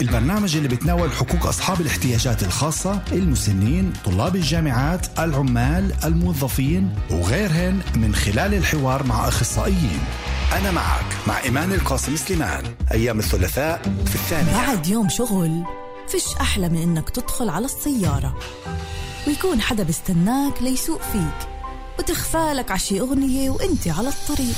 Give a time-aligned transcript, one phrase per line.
[0.00, 8.54] البرنامج اللي بتناول حقوق أصحاب الاحتياجات الخاصة المسنين طلاب الجامعات العمال الموظفين وغيرهن من خلال
[8.54, 10.00] الحوار مع أخصائيين.
[10.52, 12.64] أنا معك مع إيمان القاسم سليمان.
[12.92, 14.52] أيام الثلاثاء في الثانية.
[14.52, 15.64] بعد يوم شغل
[16.08, 18.38] فيش أحلى من إنك تدخل على السيارة.
[19.26, 21.48] ويكون حدا بيستناك ليسوق فيك
[21.98, 24.56] وتخفالك عشي أغنية وإنت على الطريق.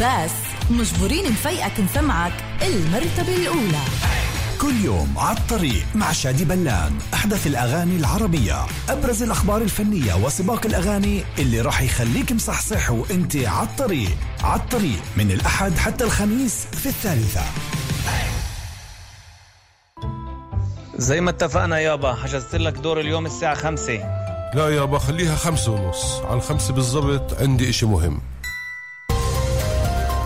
[0.00, 0.32] بس
[0.70, 2.32] مجبورين نفيقك نسمعك
[2.62, 4.19] المرتبة الأولى.
[4.60, 8.66] كل يوم على الطريق مع شادي بلان أحدث الأغاني العربية.
[8.88, 14.10] أبرز الأخبار الفنية وسباق الأغاني اللي راح يخليك مصحصح وأنت على الطريق.
[14.42, 17.42] على الطريق من الأحد حتى الخميس في الثالثة.
[20.96, 23.98] زي ما اتفقنا يابا حجزت لك دور اليوم الساعة خمسة.
[24.54, 26.20] لا يابا خليها خمسة ونص.
[26.24, 28.20] على الخمسة بالضبط عندي إشي مهم.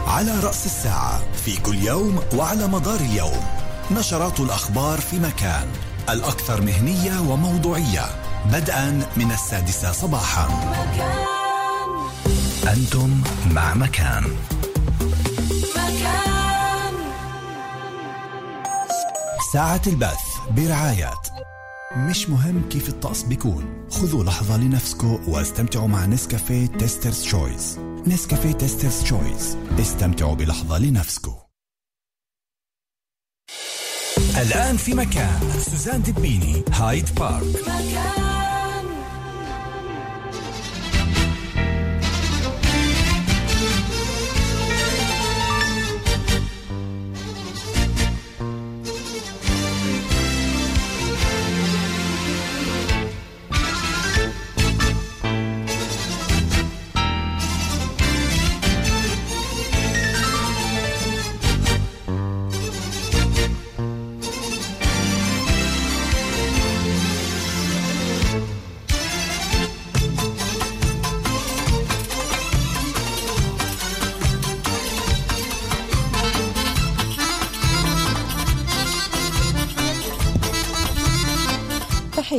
[0.06, 3.63] على رأس الساعة في كل يوم وعلى مدار اليوم.
[3.90, 5.68] نشرات الأخبار في مكان
[6.08, 8.04] الأكثر مهنية وموضوعية.
[8.52, 10.48] بدءا من السادسة صباحا.
[12.72, 14.24] أنتم مع مكان.
[19.52, 20.20] ساعة البث
[20.50, 21.10] برعاية.
[21.96, 23.86] مش مهم كيف الطقس بيكون.
[23.90, 31.43] خذوا لحظة لنفسكم واستمتعوا مع نسكافيه Taster's Choice نسكافيه Taster's Choice استمتعوا بلحظة لنفسكم.
[34.42, 35.40] الآن في مكان.
[35.60, 38.23] سوزان دبيني هايد بارك.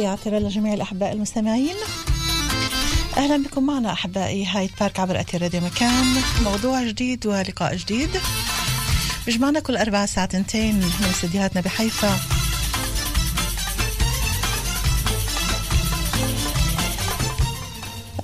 [0.05, 1.75] تحياتي لجميع الأحباء المستمعين.
[3.17, 6.16] أهلا بكم معنا أحبائي هايد بارك عبر أثير راديو مكان.
[6.43, 8.09] موضوع جديد ولقاء جديد.
[9.27, 12.19] بجمعنا كل أربع تنتين من استديوهاتنا بحيفا.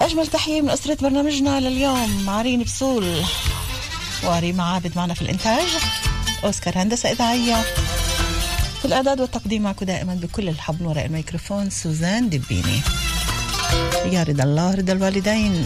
[0.02, 3.24] أجمل تحية من أسرة برنامجنا لليوم عرين بسول.
[4.24, 5.68] وريما عابد معنا في الإنتاج.
[6.44, 7.64] أوسكار هندسة إذاعية.
[8.82, 12.82] في الإعداد والتقديم معكم دائما بكل الحب وراء الميكروفون سوزان دبيني
[14.06, 15.66] يا رضا الله رضا الوالدين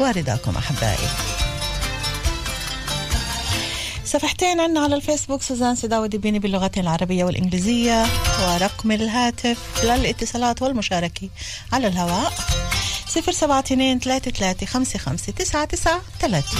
[0.00, 1.08] ورضاكم أحبائي.
[4.04, 8.06] صفحتين عنا على الفيسبوك سوزان سداوي دبيني باللغتين العربية والإنجليزية
[8.42, 11.28] ورقم الهاتف للاتصالات والمشاركة
[11.72, 12.32] على الهواء
[13.08, 16.58] صفر سبعة اثنين ثلاثة ثلاثة خمسة خمسة تسعة تسعة ثلاثة.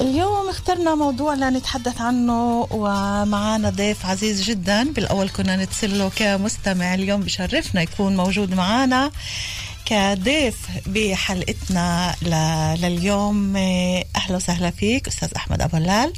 [0.00, 4.92] اليوم اخترنا موضوع لنتحدث عنه ومعانا ضيف عزيز جدا.
[4.92, 9.10] بالأول كنا نتصله كمستمع اليوم بشرفنا يكون موجود معانا
[9.86, 10.56] كضيف
[10.86, 12.14] بحلقتنا
[12.82, 13.56] لليوم.
[14.16, 16.12] أهلا وسهلا فيك أستاذ أحمد أبو هلال.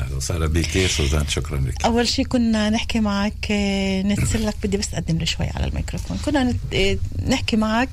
[0.00, 0.46] أهلا وسهلا.
[0.46, 1.84] بك سوزان شكرا لك.
[1.84, 6.18] أول شيء كنا نحكي معك آه، نتسلك بدي بس أقدم لي شوي على الميكروفون.
[6.24, 6.54] كنا.
[6.74, 7.88] آه، نحكي معك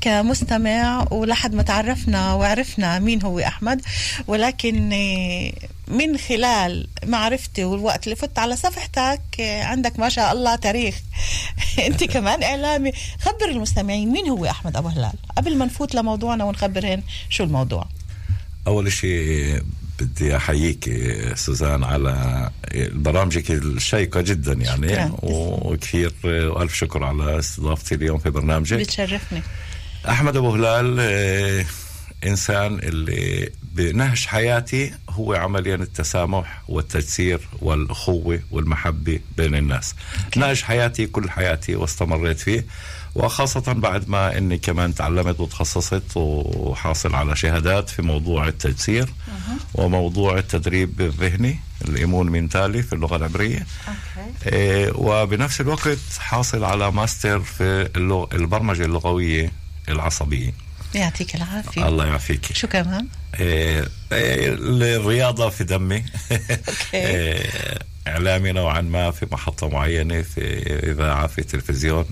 [0.00, 3.80] كمستمع ولحد ما تعرفنا وعرفنا مين هو أحمد
[4.26, 5.52] ولكن آه،
[5.88, 10.94] من خلال معرفتي والوقت اللي فت على صفحتك عندك ما شاء الله تاريخ.
[11.86, 12.92] أنت كمان إعلامي.
[13.20, 17.86] خبر المستمعين مين هو أحمد أبو هلال؟ قبل ما نفوت لموضوعنا ونخبرهن شو الموضوع.
[18.66, 19.62] أول شيء
[20.00, 20.90] بدي أحييك
[21.34, 22.50] سوزان على
[22.92, 25.16] برامجك الشيقة جدا يعني شكراً.
[25.22, 28.78] وكثير والف شكر على استضافتي اليوم في برنامجك.
[28.78, 29.42] بتشرفني.
[30.08, 31.00] أحمد أبو هلال
[32.26, 39.94] إنسان اللي بنهج حياتي هو عمليا التسامح والتجسير والأخوة والمحبة بين الناس.
[40.36, 42.64] نهج حياتي كل حياتي واستمريت فيه.
[43.14, 49.08] وخاصة بعد ما إني كمان تعلمت وتخصصت وحاصل على شهادات في موضوع التجسير
[49.74, 53.66] وموضوع التدريب الذهني ال אימון מנטלי في اللغة العبرية.
[53.88, 54.54] okay.
[54.56, 58.26] إيه، وبنفس الوقت حاصل على ماستر في اللغ...
[58.32, 59.52] البرمجة اللغوية
[59.88, 60.52] العصبية.
[60.94, 61.88] يعطيك العافية.
[61.88, 62.52] الله يعافيك.
[62.52, 63.06] شو كمان؟
[63.40, 64.54] إيه، إيه،
[64.96, 66.04] الرياضة في دمي.
[66.94, 72.04] إيه، إعلامي نوعا ما في محطة معينة في إذاعة في تلفزيون.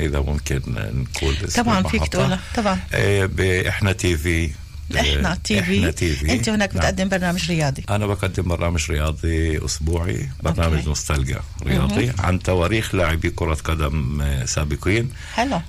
[0.00, 2.08] إذا ممكن نقول طبعا فيك.
[2.08, 4.50] تقولها طبعا إيه، بإحنا TV
[4.96, 5.78] إحنا TV.
[5.78, 6.32] إحنا TV.
[6.32, 6.78] أنت هناك نعم.
[6.78, 7.84] بتقدم برنامج رياضي.
[7.90, 10.88] أنا بقدم برنامج رياضي أسبوعي برنامج okay.
[10.88, 15.10] نوستالجيا رياضي عن تواريخ لاعبي كرة قدم سابقين.
[15.34, 15.60] حلو.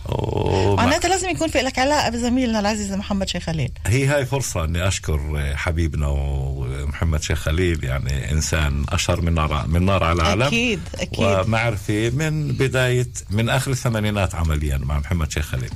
[0.75, 3.71] معناتها لازم يكون في لك علاقه بزميلنا العزيز محمد شيخ خليل.
[3.85, 9.85] هي هاي فرصة أني أشكر حبيبنا ومحمد شيخ خليل يعني إنسان أشهر من نار من
[9.85, 10.41] نار على العالم.
[10.41, 11.19] أكيد أكيد.
[11.19, 15.69] ومعرفة من بداية من آخر الثمانينات عمليا مع محمد شيخ خليل.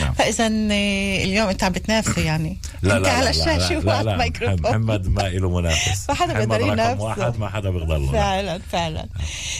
[0.00, 0.12] نعم.
[0.12, 2.58] فاذا اليوم إنت عم بتنافسه يعني.
[2.84, 6.10] أنت على الشاشه لا, وعلى لا, لا الميكروفون محمد ما له منافس.
[6.10, 7.04] ما حدا بيقدر رقم ينافسه.
[7.04, 9.08] واحد ما حدا بيقدر له فعلا فعلا.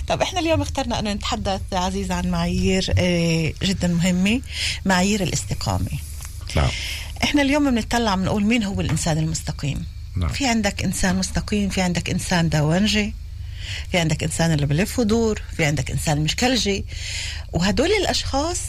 [0.09, 4.41] طب إحنا اليوم اخترنا إنه نتحدث عزيز عن معايير آه، جدا مهمة
[4.85, 5.91] معايير الاستقامة.
[6.57, 6.71] نعم.
[7.25, 9.87] إحنا اليوم بنطلع بنقول مين هو الإنسان المستقيم.
[10.17, 10.29] نعم.
[10.29, 13.15] في عندك إنسان مستقيم في عندك إنسان داونجي
[13.93, 16.85] في عندك إنسان اللي بلف ودور في عندك إنسان مشكلجي
[17.53, 18.61] وهدول الأشخاص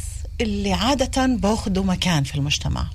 [0.42, 2.88] اللي عادة بأخذوا مكان في المجتمع.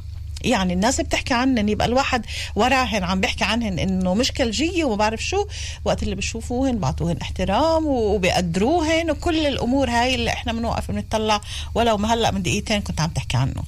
[0.44, 2.26] يعني الناس بتحكي عنن يبقى الواحد
[2.56, 5.46] وراهن عم بيحكي عنهن إنه مشكلجيه وما بعرف شو.
[5.84, 11.40] وقت اللي بشوفوهن بعطوهن احترام وبيقدروهن وكل الأمور هاي اللي إحنا بنوقف بنطلع.
[11.74, 13.62] ولو ما هلأ من دقيقتين كنت عم تحكي عنه.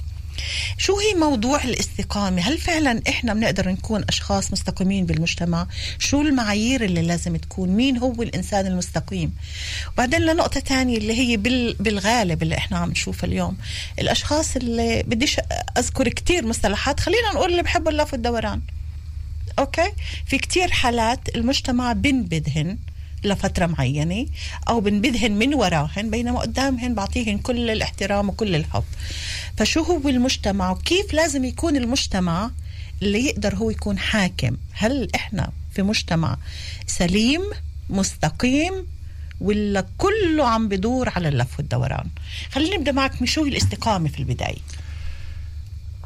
[0.77, 5.67] شو هي موضوع الاستقامة؟ هل فعلا إحنا بنقدر نكون أشخاص مستقيمين بالمجتمع؟
[5.99, 9.33] شو المعايير اللي لازم تكون؟ مين هو الإنسان المستقيم؟
[9.93, 13.57] وبعدين لنقطة تانية اللي هي بال بالغالب اللي إحنا عم نشوفها اليوم
[13.99, 15.35] الأشخاص اللي بديش
[15.77, 18.61] أذكر كتير مصطلحات خلينا نقول اللي بحبوا اللف والدوران
[19.59, 19.91] أوكي؟
[20.25, 22.77] في كتير حالات المجتمع بنبذهن
[23.27, 24.25] لفترة معينة
[24.69, 28.83] أو بنبذهن من وراهن بينما قدامهن بعطيهن كل الاحترام وكل الحب.
[29.57, 32.51] فشو هو المجتمع؟ وكيف لازم يكون المجتمع
[33.01, 36.37] اللي يقدر هو يكون حاكم؟ هل إحنا في مجتمع
[36.87, 37.41] سليم
[37.89, 38.73] مستقيم
[39.41, 42.07] ولا كله عم بدور على اللف والدوران؟
[42.51, 44.57] خلينا نبدأ معك شو الاستقامة في البداية.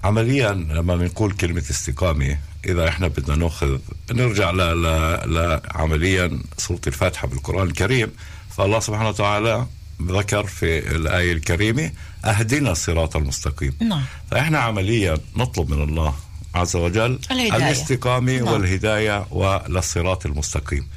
[0.03, 3.77] عمليا لما بنقول كلمة استقامة إذا إحنا بدنا ناخذ
[4.11, 8.11] نرجع ل ل لعمليا سورة الفاتحة بالقرآن الكريم
[8.57, 9.65] فالله سبحانه وتعالى
[10.01, 11.91] ذكر في الآية الكريمة
[12.25, 16.15] أهدنا الصراط المستقيم نعم فإحنا عمليا نطلب من الله
[16.55, 17.55] عز وجل الهداية.
[17.57, 18.47] الاستقامة نعم.
[18.47, 20.87] والهداية وللصراط المستقيم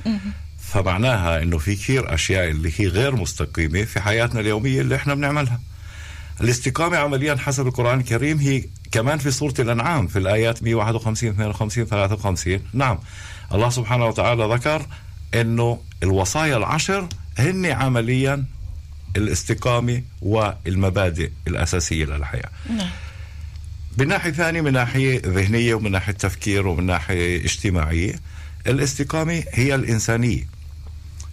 [0.58, 5.60] فمعناها إنه في كثير أشياء اللي هي غير مستقيمة في حياتنا اليومية اللي إحنا بنعملها.
[6.40, 12.60] الاستقامة عمليا حسب القرآن الكريم هي كمان في سورة الأنعام في الآيات 151 52 53
[12.72, 12.98] نعم.
[13.52, 14.86] الله سبحانه وتعالى ذكر
[15.34, 17.08] إنه الوصايا العشر
[17.38, 18.44] هن عمليا
[19.16, 22.48] الاستقامة والمبادئ الأساسية للحياة.
[22.70, 22.88] نعم.
[23.98, 28.14] من ناحية ثانية من ناحية ذهنية ومن ناحية تفكير ومن ناحية اجتماعية
[28.66, 30.53] الاستقامة هي الإنسانية.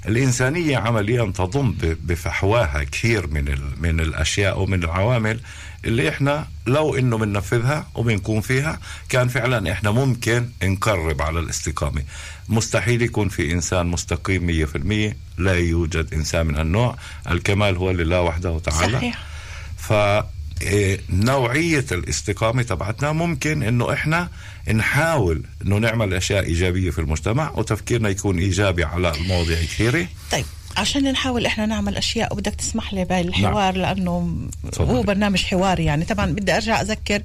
[0.08, 5.40] الإنسانية عمليا تضم بفحواها كثير من من الأشياء ومن العوامل
[5.86, 12.04] اللي إحنا لو إنه بننفذها وبنكون فيها كان فعلا إحنا ممكن نقرب على الاستقامة.
[12.50, 16.96] مستحيل يكون في إنسان مستقيم 100% لا يوجد إنسان من النوع
[17.32, 18.98] الكمال هو لله وحده تعالى.
[18.98, 19.24] صحيح.
[21.10, 24.30] نوعية الاستقامة تبعتنا ممكن إنه إحنا
[24.74, 30.08] نحاول إنه نعمل أشياء إيجابية في المجتمع وتفكيرنا يكون إيجابي على المواضيع كثيرة.
[30.32, 30.46] طيب.
[30.78, 33.82] عشان نحاول إحنا نعمل أشياء وبدك تسمح لي بالحوار نعم.
[33.82, 34.36] لأنه
[34.72, 34.98] تفضلي.
[34.98, 37.24] هو برنامج حواري يعني طبعا بدي أرجع أذكر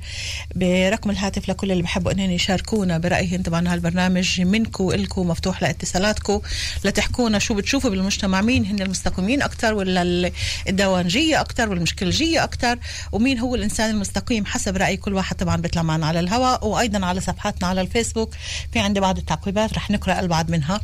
[0.55, 6.41] برقم الهاتف لكل اللي بحبوا إنهم يشاركونا برأيهم طبعا هالبرنامج منكم والكم مفتوح لاتصالاتكم
[6.85, 10.33] لتحكونا شو بتشوفوا بالمجتمع مين هن المستقيمين أكثر ولا ال-
[10.69, 12.79] الدوانجيه أكثر والمشكلجيه أكثر
[13.13, 17.21] ومين هو الإنسان المستقيم حسب رأي كل واحد طبعا بيطلع معنا على الهواء وأيضا على
[17.21, 18.35] صفحاتنا على الفيسبوك
[18.73, 20.81] في عندي بعض التعقيبات رح نقرأ البعض منها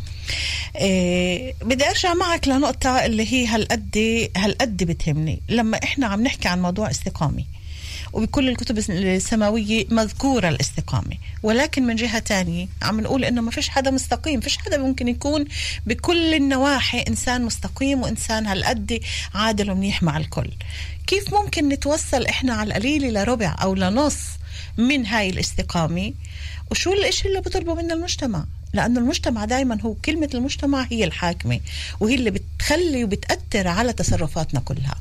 [0.76, 6.62] إيه بدي أرجع معك لنقطة اللي هي هالقد هالقد بتهمني؟ لما إحنا عم نحكي عن
[6.62, 7.44] موضوع استقامة
[8.12, 13.90] وبكل الكتب السماوية مذكورة الاستقامة ولكن من جهة تانية عم نقول إنه ما فيش حدا
[13.90, 15.44] مستقيم فيش حدا ممكن يكون
[15.87, 19.00] بكل النواحي إنسان مستقيم وإنسان هالقد
[19.35, 20.50] عادل ومنيح مع الكل.
[21.06, 24.16] كيف ممكن نتوصل إحنا على القليل لربع أو لنص
[24.78, 26.12] من هاي الاستقامة؟
[26.71, 31.61] وشو الإشي اللي بطلبه منا المجتمع؟ لأنه المجتمع دائما هو كلمة المجتمع هي الحاكمة
[32.00, 34.95] وهي اللي بتخلي وبتأثر على تصرفاتنا كلها.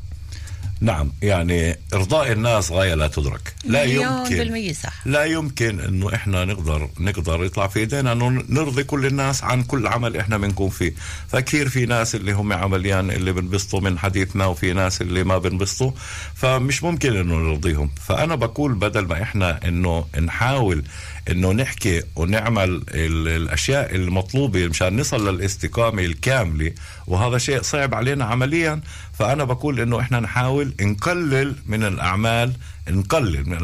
[0.82, 3.54] نعم يعني إرضاء الناس غاية لا تدرك.
[3.66, 5.08] لا مليون يمكن بالمية صح.
[5.08, 9.88] لا يمكن إنه إحنا نقدر نقدر يطلع في إيدينا إنه نرضي كل الناس عن كل
[9.88, 10.94] عمل إحنا بنكون فيه.
[11.28, 15.92] فكثير في ناس اللي هم عمليان اللي بنبسطوا من حديثنا وفي ناس اللي ما بنبسطوا.
[16.36, 17.90] فمش ممكن إنه نرضيهم.
[18.08, 20.84] فأنا بقول بدل ما إحنا إنه نحاول
[21.30, 26.72] إنه نحكي ونعمل ال- الأشياء المطلوبة مشان نصل للاستقامة الكاملة
[27.08, 28.82] وهذا شيء صعب علينا عمليا.
[29.20, 32.54] فأنا بقول إنه إحنا نحاول نقلل من الأعمال
[32.90, 33.58] نقلل من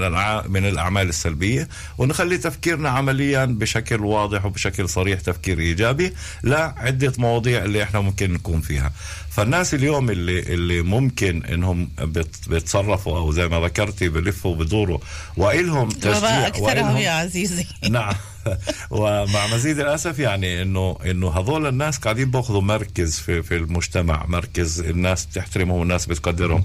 [0.52, 7.84] من الأعمال السلبية ونخلي تفكيرنا عمليا بشكل واضح وبشكل صريح تفكير إيجابي لعده مواضيع اللي
[7.84, 8.92] إحنا ممكن نكون فيها.
[9.38, 11.90] فالناس اليوم اللي اللي ممكن إنهم
[12.48, 15.00] بيتصرفوا أو زي ما ذكرتي بلفوا بدوروا
[15.38, 17.66] وإلهم تشجيع أكثرهم يا عزيزي.
[17.90, 18.14] نعم.
[18.90, 24.80] ومع مزيد الأسف يعني إنه إنه هذول الناس قاعدين باخذوا مركز في في المجتمع مركز
[24.80, 26.64] الناس بتحترمهم والناس بتقدرهم.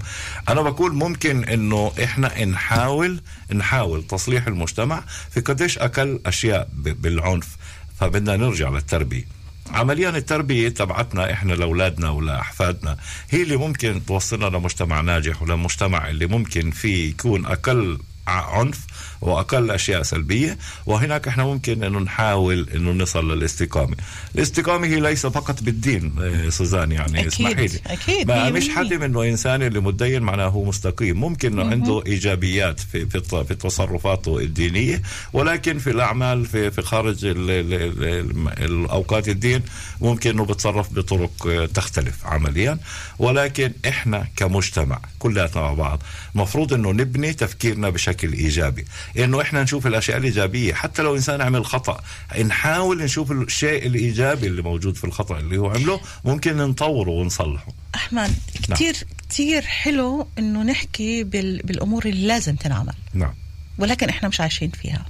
[0.49, 3.21] أنا بقول ممكن إنه إحنا نحاول
[3.53, 7.57] نحاول تصليح المجتمع في قديش أقل أشياء بالعنف.
[7.99, 9.42] فبدنا نرجع للتربيه
[9.73, 12.97] عمليا التربية تبعتنا إحنا لأولادنا ولأحفادنا.
[13.29, 18.79] هي اللي ممكن توصلنا لمجتمع ناجح ولمجتمع اللي ممكن فيه يكون أقل ع- عنف
[19.21, 20.57] وأقل أشياء سلبية.
[20.85, 23.95] وهناك إحنا ممكن إنه نحاول إنه نصل للاستقامة.
[24.35, 27.79] الاستقامة هي ليس فقط بالدين آه، سوزان يعني أكيد، اسمحي لي.
[27.87, 28.69] أكيد، ما مش.
[28.69, 31.19] حد إنه إنسان اللي متدين معناه هو مستقيم.
[31.19, 35.01] ممكن إنه عنده إيجابيات في في في تصرفاته الدينية
[35.33, 39.61] ولكن في الأعمال في في خارج ال ال ال ال الأوقات الدين
[40.01, 42.77] ممكن إنه بتصرف بطرق آه، تختلف عمليا.
[43.19, 46.03] ولكن إحنا كمجتمع كلياتنا مع بعض
[46.35, 48.85] مفروض إنه نبني تفكيرنا بشكل إيجابي.
[49.17, 50.73] إنه إحنا نشوف الأشياء الإيجابية.
[50.73, 52.01] حتى لو إنسان عمل خطأ
[52.45, 57.67] نحاول نشوف الشيء الإيجابي اللي موجود في الخطأ اللي هو عمله ممكن نطوره ونصلحه.
[57.95, 58.33] أحمد
[58.71, 58.95] كثير
[59.29, 61.61] كثير حلو إنه نحكي بال...
[61.63, 62.93] بالأمور اللي لازم تنعمل.
[63.13, 63.33] نعم.
[63.77, 65.05] ولكن إحنا مش عايشين فيها.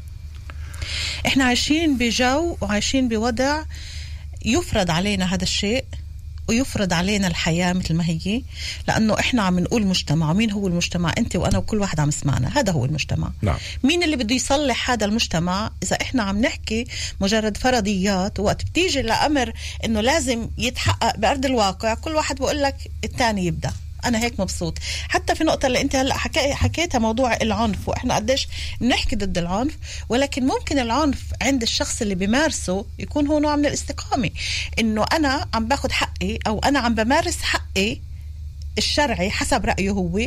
[1.27, 3.63] إحنا عايشين بجو وعايشين بوضع
[4.45, 5.85] يفرض علينا هذا الشيء
[6.47, 8.41] ويفرض علينا الحياة مثل ما هي
[8.87, 10.31] لأنه إحنا عم نقول مجتمع.
[10.31, 12.59] ومين هو المجتمع؟ أنت وأنا وكل واحد عم يسمعنا.
[12.59, 13.31] هذا هو المجتمع.
[13.41, 13.57] نعم.
[13.83, 16.85] مين اللي بده يصلح هذا المجتمع؟ إذا إحنا عم نحكي
[17.21, 19.53] مجرد فرضيات وقت بتيجي لأمر
[19.85, 23.73] إنه لازم يتحقق بأرض الواقع كل واحد بقول لك الثاني يبدأ.
[24.05, 24.77] أنا هيك مبسوط.
[25.09, 28.47] حتى في نقطة اللي أنت هلأ حكي حكيتها موضوع العنف وإحنا قديش
[28.81, 29.77] بنحكي ضد العنف
[30.09, 34.29] ولكن ممكن العنف عند الشخص اللي بيمارسه يكون هو نوع من الاستقامة.
[34.79, 37.97] إنه أنا عم باخذ حقي أو أنا عم بمارس حقي
[38.77, 40.19] الشرعي حسب رأيه هو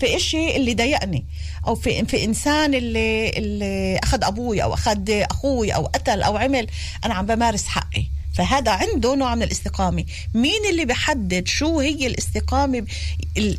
[0.00, 1.24] في إشي اللي ضايقني
[1.66, 6.66] أو في في إنسان اللي اللي أخذ أبوي أو أخذ أخوي أو قتل أو عمل
[7.04, 8.06] أنا عم بمارس حقي.
[8.34, 10.04] فهذا عنده نوع من الاستقامة.
[10.34, 12.86] مين اللي بحدد شو هي الاستقامة؟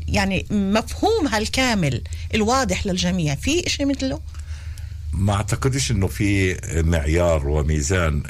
[0.07, 2.01] يعني مفهومها الكامل
[2.33, 3.35] الواضح للجميع.
[3.35, 4.19] في إشي مثله؟
[5.13, 8.23] ما أعتقدش إنه في معيار وميزان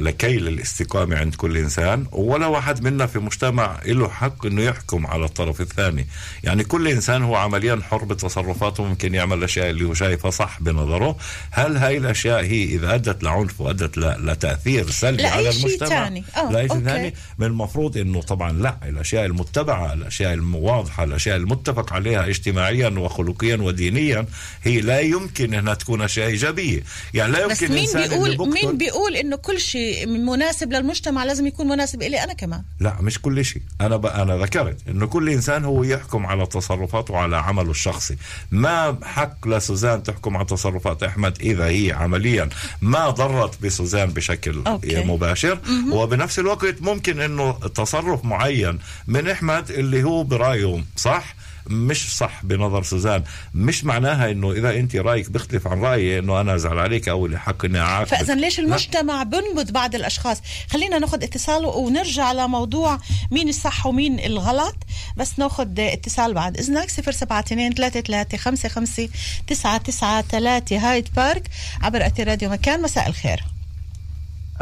[0.00, 5.24] لكيل الاستقامه عند كل إنسان ولا واحد منا في مجتمع له حق إنه يحكم على
[5.24, 6.06] الطرف الثاني.
[6.44, 11.16] يعني كل إنسان هو عمليا حر بتصرفاته ممكن يعمل الاشياء اللي هو شايفها صح بنظره.
[11.50, 16.24] هل هاي الأشياء هي إذا أدت لعنف وأدت لتأثير سلبي على المجتمع؟ تاني.
[16.36, 16.80] آه، لا شيء.
[16.80, 18.76] ثاني؟ من المفروض إنه طبعا لا.
[18.88, 24.26] الأشياء المتبعة الأشياء الواضحة الأشياء المتفق عليها اجتماعيا وخلقيا ودينيا
[24.62, 26.82] هي لا يمكن إنها تكون أشياء إيجابية.
[27.14, 31.46] يعني لا بس يمكن مين إنسان بيقول مين بيقول إنه كل شيء مناسب للمجتمع لازم
[31.46, 33.62] يكون مناسب إلي أنا كمان؟ لا مش كل شيء.
[33.80, 34.06] أنا ب...
[34.06, 38.16] أنا ذكرت إنه كل إنسان هو يحكم على تصرفاته وعلى عمله الشخصي.
[38.50, 42.48] ما حق لسوزان تحكم على تصرفات أحمد إذا هي عمليا.
[42.80, 45.04] ما ضرت بسوزان بشكل أوكي.
[45.04, 45.58] مباشر.
[45.90, 51.34] وبنفس الوقت ممكن إنه تصرف معين من أحمد اللي هو برأيه صح.
[51.70, 53.24] مش صح بنظر سوزان.
[53.54, 57.38] مش معناها إنه إذا أنت رأيك بيختلف عن رأيي إنه أنا أزعل عليك أو اللي
[57.38, 58.08] حق اني أعاقبك.
[58.08, 58.60] فاذا ليش.
[58.60, 62.98] المجتمع بنبذ بعض الأشخاص؟ خلينا ناخذ اتصال ونرجع لموضوع
[63.30, 64.76] مين الصح ومين الغلط.
[65.16, 66.90] بس ناخذ اتصال بعد إذنك.
[66.90, 69.08] 072 33 55
[69.46, 71.48] 993 هايد بارك
[71.82, 72.82] عبر أثير راديو مكان.
[72.82, 73.44] مساء الخير.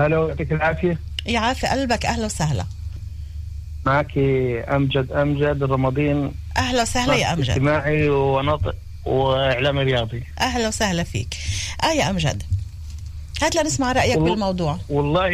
[0.00, 0.98] ألو يعطيك العافية.
[1.26, 2.06] يعافي قلبك.
[2.06, 2.64] أهلا وسهلا.
[3.86, 5.12] معك أمجد.
[5.12, 7.50] أمجد الرمضين أهلا وسهلا يا أمجد.
[7.50, 8.74] اجتماعي وناطق
[9.04, 10.22] واعلامي رياضي.
[10.40, 11.36] أهلا وسهلا فيك.
[11.84, 12.42] آه يا أمجد.
[13.42, 14.78] هات لنسمع رأيك والله- بالموضوع.
[14.88, 15.28] والله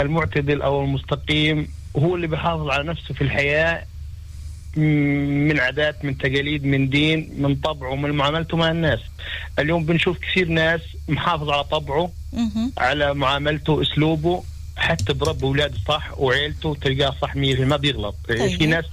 [0.00, 3.84] المعتدل أو المستقيم هو اللي بيحافظ على نفسه في الحياة
[4.76, 9.00] من عادات من تقاليد من دين من طبعه من معاملته مع الناس.
[9.58, 12.10] اليوم بنشوف كثير ناس محافظ على طبعه.
[12.78, 14.42] على معاملته أسلوبه
[14.76, 18.14] حتى بربي اولاده صح وعيلته تلقاه صح 100% ما بيغلط.
[18.28, 18.58] طيب.
[18.58, 18.84] في ناس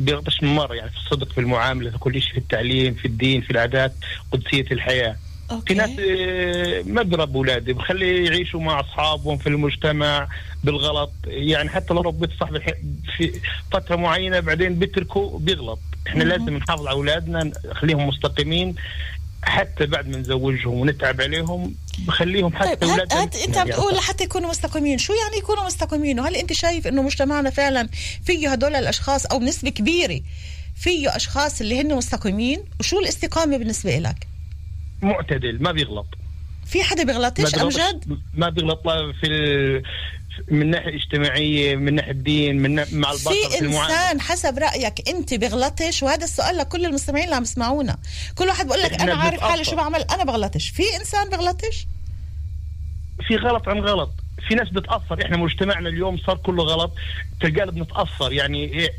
[0.00, 3.40] بيغلطش من مرة يعني في الصدق في المعاملة في كل شيء في التعليم في الدين
[3.40, 3.92] في العادات
[4.32, 5.16] قدسية الحياة.
[5.48, 5.74] في أوكي.
[5.74, 10.28] ناس آه، ما بربوا اولادي بخلي يعيشوا مع أصحابهم في المجتمع
[10.64, 11.12] بالغلط.
[11.26, 12.66] يعني حتى لو ربيت الح...
[13.16, 13.40] في
[13.72, 15.78] فترة معينة بعدين بيتركوا بيغلط.
[16.06, 16.28] إحنا مهم.
[16.32, 18.74] لازم نحافظ على أولادنا نخليهم مستقيمين.
[19.46, 24.24] حتى بعد ما نزوجهم ونتعب عليهم بخليهم حتى طيب هات, هات أنت يعني بتقول لحتى
[24.24, 24.98] يكونوا مستقيمين.
[24.98, 27.88] شو يعني يكونوا مستقيمين؟ وهل أنت شايف إنه مجتمعنا فعلا
[28.24, 30.20] فيه هدول الأشخاص أو نسبه كبيرة
[30.76, 34.26] فيه أشخاص اللي هن مستقيمين؟ وشو الاستقامة بالنسبة لك
[35.02, 36.06] معتدل ما بيغلط.
[36.66, 38.82] في حدا بيغلطش؟ امجد ما بيغلط
[39.20, 39.82] في ال...
[40.50, 42.86] من ناحية اجتماعية من ناحية الدين من نا...
[42.92, 43.64] مع البشر في.
[43.64, 47.98] إنسان حسب رأيك أنت بغلطش؟ وهذا السؤال لكل المستمعين اللي عم يسمعونا.
[48.34, 49.64] كل واحد بقول لك أنا عارف حالي.
[49.64, 50.68] شو بعمل أنا بغلطش.
[50.68, 51.86] في إنسان بغلطش؟
[53.28, 54.10] في غلط عن غلط.
[54.48, 56.92] في ناس بتاثر إحنا مجتمعنا اليوم صار كله غلط
[57.40, 58.32] تلقانا بنتأثر.
[58.32, 58.90] يعني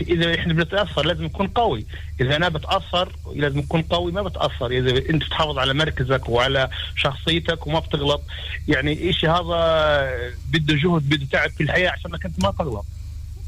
[0.00, 1.86] إذا إحنا بنتأثر لازم نكون قوي.
[2.20, 4.70] إذا أنا بتأثر لازم نكون قوي ما بتأثر.
[4.70, 8.22] إذا أنت بتحافظ على مركزك وعلى شخصيتك وما بتغلط
[8.68, 10.10] يعني إشي هذا
[10.50, 12.84] بده جهد بده تعب في الحياة عشانك انت ما تغلط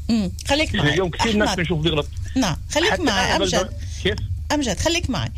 [0.09, 0.89] امم خليك معي.
[0.89, 1.55] اليوم كثير ناس.
[1.55, 2.07] بنشوف بيغلط.
[2.35, 2.55] نعم.
[2.71, 3.35] خليك معي.
[3.35, 3.69] أمجد.
[4.03, 4.15] كيف؟
[4.51, 5.29] أمجد خليك معي.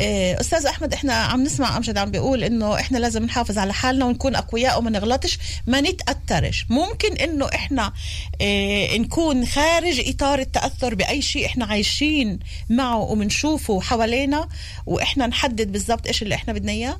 [0.00, 4.04] إيه، أستاذ أحمد إحنا عم نسمع أمجد عم بيقول إنه إحنا لازم نحافظ على حالنا
[4.04, 6.66] ونكون أقوياء وما نغلطش ما نتأثرش.
[6.68, 7.92] ممكن إنه إحنا
[8.40, 12.38] إيه نكون خارج إطار التأثر بأي شيء إحنا عايشين
[12.70, 14.48] معه وبنشوفه حوالينا
[14.86, 16.96] وإحنا نحدد بالضبط إيش اللي إحنا بدنا إياه؟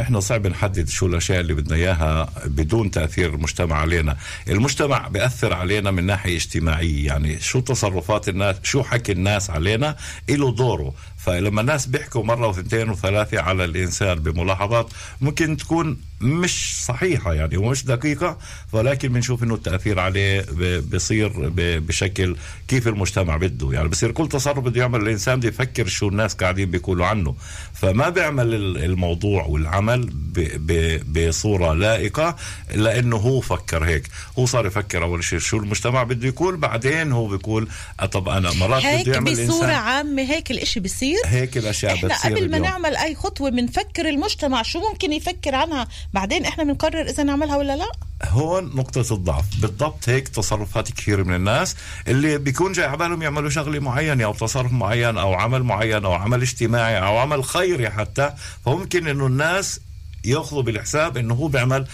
[0.00, 4.16] إحنا صعب نحدد شو الأشياء اللي بدنا إياها بدون تأثير المجتمع علينا.
[4.48, 9.96] المجتمع بيأثر علينا من ناحية اجتماعية يعني شو تصرفات الناس شو حكي الناس علينا
[10.28, 10.94] له دوره.
[11.18, 14.90] فلما الناس بيحكوا مرة وثنتين وثلاثة على الإنسان بملاحظات
[15.20, 18.38] ممكن تكون مش صحيحة يعني ومش دقيقة
[18.72, 20.46] ولكن بنشوف إنه التأثير عليه
[20.92, 22.36] بصير بشكل
[22.68, 23.72] كيف المجتمع بده.
[23.72, 27.34] يعني بصير كل تصرف بده يعمل الإنسان بده يفكر شو الناس قاعدين بيقولوا عنه.
[27.74, 32.36] فما بيعمل ال- الموضوع والعمل ب- ب- بصورة لائقة
[32.74, 34.02] لأنه هو فكر هيك.
[34.38, 37.68] هو صار يفكر أول شيء شو المجتمع بده يقول بعدين هو بيقول
[38.00, 41.94] آه طب أنا مرات هيك بده يعمل بصورة الانسان عامة هيك الإشي بصير هيك الأشياء
[41.94, 42.62] إحنا بتصير قبل ما اليوم.
[42.62, 47.76] نعمل أي خطوة بنفكر المجتمع شو ممكن يفكر عنها؟ بعدين إحنا بنقرر إذا نعملها ولا
[47.76, 47.86] لا؟
[48.24, 49.44] هون نقطة الضعف.
[49.60, 51.76] بالضبط هيك تصرفات كثير من الناس.
[52.08, 56.12] اللي بيكون جاي على بالهم يعملوا شغلة معينة أو تصرف معين أو عمل معين أو
[56.12, 58.32] عمل اجتماعي أو عمل خيري حتى
[58.64, 59.77] فممكن إنه الناس
[60.28, 61.86] ياخذوا بالحساب إنه هو بيعمل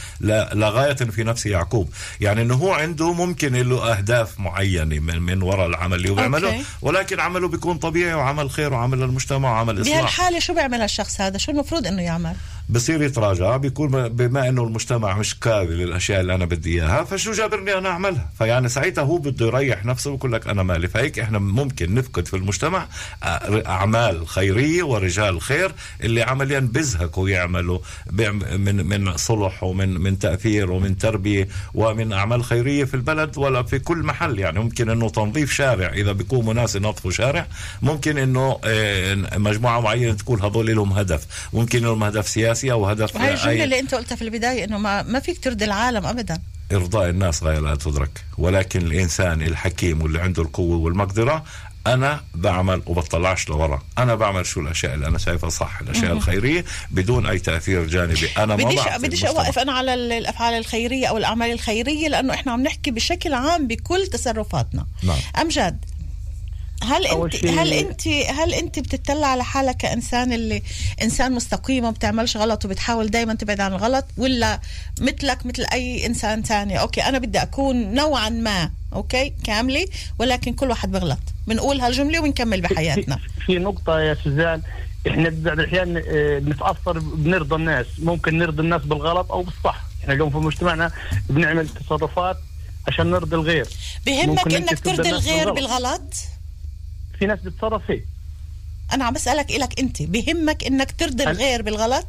[0.54, 1.88] لغاية في نفس يعقوب.
[2.20, 6.60] يعني إنه هو عنده ممكن له أهداف معينة من, من وراء العمل اللي هو بيعمله.
[6.82, 9.96] ولكن عمله بيكون طبيعي وعمل خير وعمل للمجتمع وعمل إصلاح.
[9.96, 12.34] بهالحالة شو بيعمل هالشخص هذا؟ شو المفروض إنه يعمل؟
[12.68, 17.78] بصير يتراجع بيكون بما إنه المجتمع مش قابل للأشياء اللي أنا بدي إياها فشو جابرني
[17.78, 20.88] أنا أعملها؟ فيعني ساعتها هو بده يريح نفسه ويقول لك أنا مالي.
[20.88, 23.26] فهيك إحنا ممكن نفقد في المجتمع أ-
[23.66, 25.72] أعمال خيرية ورجال خير
[26.02, 27.78] اللي عمليا بيزهقوا يعملوا
[28.12, 33.78] من من صلح ومن من تأثير ومن تربية ومن أعمال خيرية في البلد ولا في
[33.78, 34.38] كل محل.
[34.38, 37.46] يعني ممكن إنه تنظيف شارع إذا بيقوموا ناس ينظفوا شارع
[37.82, 41.26] ممكن إنه آه، مجموعة معينة تقول هذول لهم هدف.
[41.52, 44.78] ممكن لهم هدف سياسي أو هدف وهي الجملة أي- اللي أنت قلتها في البداية إنه
[44.78, 46.38] ما ما فيك ترضي العالم ابدا.
[46.72, 48.24] إرضاء الناس غايه لا تدرك.
[48.38, 51.44] ولكن الإنسان الحكيم واللي عنده القوة والمقدرة
[51.86, 53.82] أنا بعمل وبطلعش لورا.
[53.98, 58.28] أنا بعمل شو الأشياء اللي أنا شايفها صح الأشياء الخيرية بدون أي تأثير جانبي.
[58.38, 59.24] أنا ما بديش بديش.
[59.24, 63.66] أوقف أنا على ال- الأفعال الخيرية أو الأعمال الخيرية لأنه إحنا عم نحكي بشكل عام
[63.66, 64.86] بكل تصرفاتنا.
[65.02, 65.16] نعم.
[65.40, 65.84] أمجد
[66.82, 70.62] هل انت هل انت هل أنت بتطلع على حالك كإنسان اللي
[71.02, 74.60] إنسان مستقيم وما بتعملش غلط وبتحاول دائما تبعد عن الغلط ولا
[75.00, 79.86] مثلك مثل أي إنسان تاني؟ okay أنا بدي أكون نوعا ما okay كاملة
[80.18, 81.18] ولكن كل واحد بغلط.
[81.46, 83.16] بنقول هالجملة وبنكمل بحياتنا.
[83.16, 84.62] في, في نقطة يا سوزان
[85.08, 87.86] إحنا بعض الأحيان آه، نتاثر بنرضى الناس.
[87.98, 89.80] ممكن نرضي الناس بالغلط أو بالصح.
[90.02, 90.90] إحنا اليوم في مجتمعنا
[91.28, 92.36] بنعمل تصرفات
[92.88, 93.66] عشان نرضي الغير.
[94.06, 96.14] بهمك إنك ترضي الغير بالغلط.
[97.18, 98.04] في ناس بتتصرف هيك
[98.92, 102.06] أنا عم بسألك إلك أنت بهمك إنك ترضي الغير بالغلط؟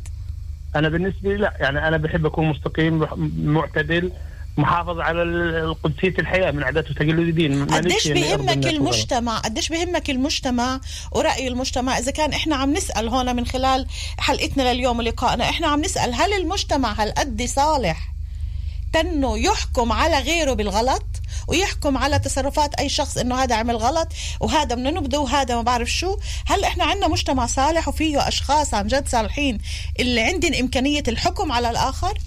[0.76, 3.06] أنا بالنسبة لي لا يعني أنا بحب أكون مستقيم
[3.38, 4.12] معتدل
[4.58, 7.66] محافظ على ال- قدسية الحياة من عادات وتقاليد الدين.
[7.66, 8.68] قديش بهمك.
[8.68, 10.80] المجتمع قديش بهمك المجتمع
[11.12, 13.88] ورأي المجتمع؟ إذا كان إحنا عم نسأل هون من خلال
[14.18, 18.14] حلقتنا لليوم ولقائنا إحنا عم نسأل هل المجتمع هالقد صالح
[18.94, 21.06] تنه يحكم على غيره بالغلط؟
[21.48, 24.08] ويحكم على تصرفات أي شخص إنه هذا عمل غلط
[24.40, 26.18] وهذا من نبده وهذا ما بعرف شو.
[26.46, 29.58] هل إحنا عندنا مجتمع صالح وفيه أشخاص عن جد صالحين
[30.00, 32.18] اللي عندهم إمكانية الحكم على الآخر؟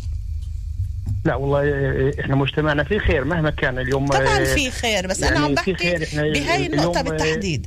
[1.24, 5.20] لا والله آه، إحنا مجتمعنا فيه خير مهما كان اليوم طبعا آه، في خير بس
[5.20, 7.66] يعني أنا عم بحكي بهاي آه، بالتحديد.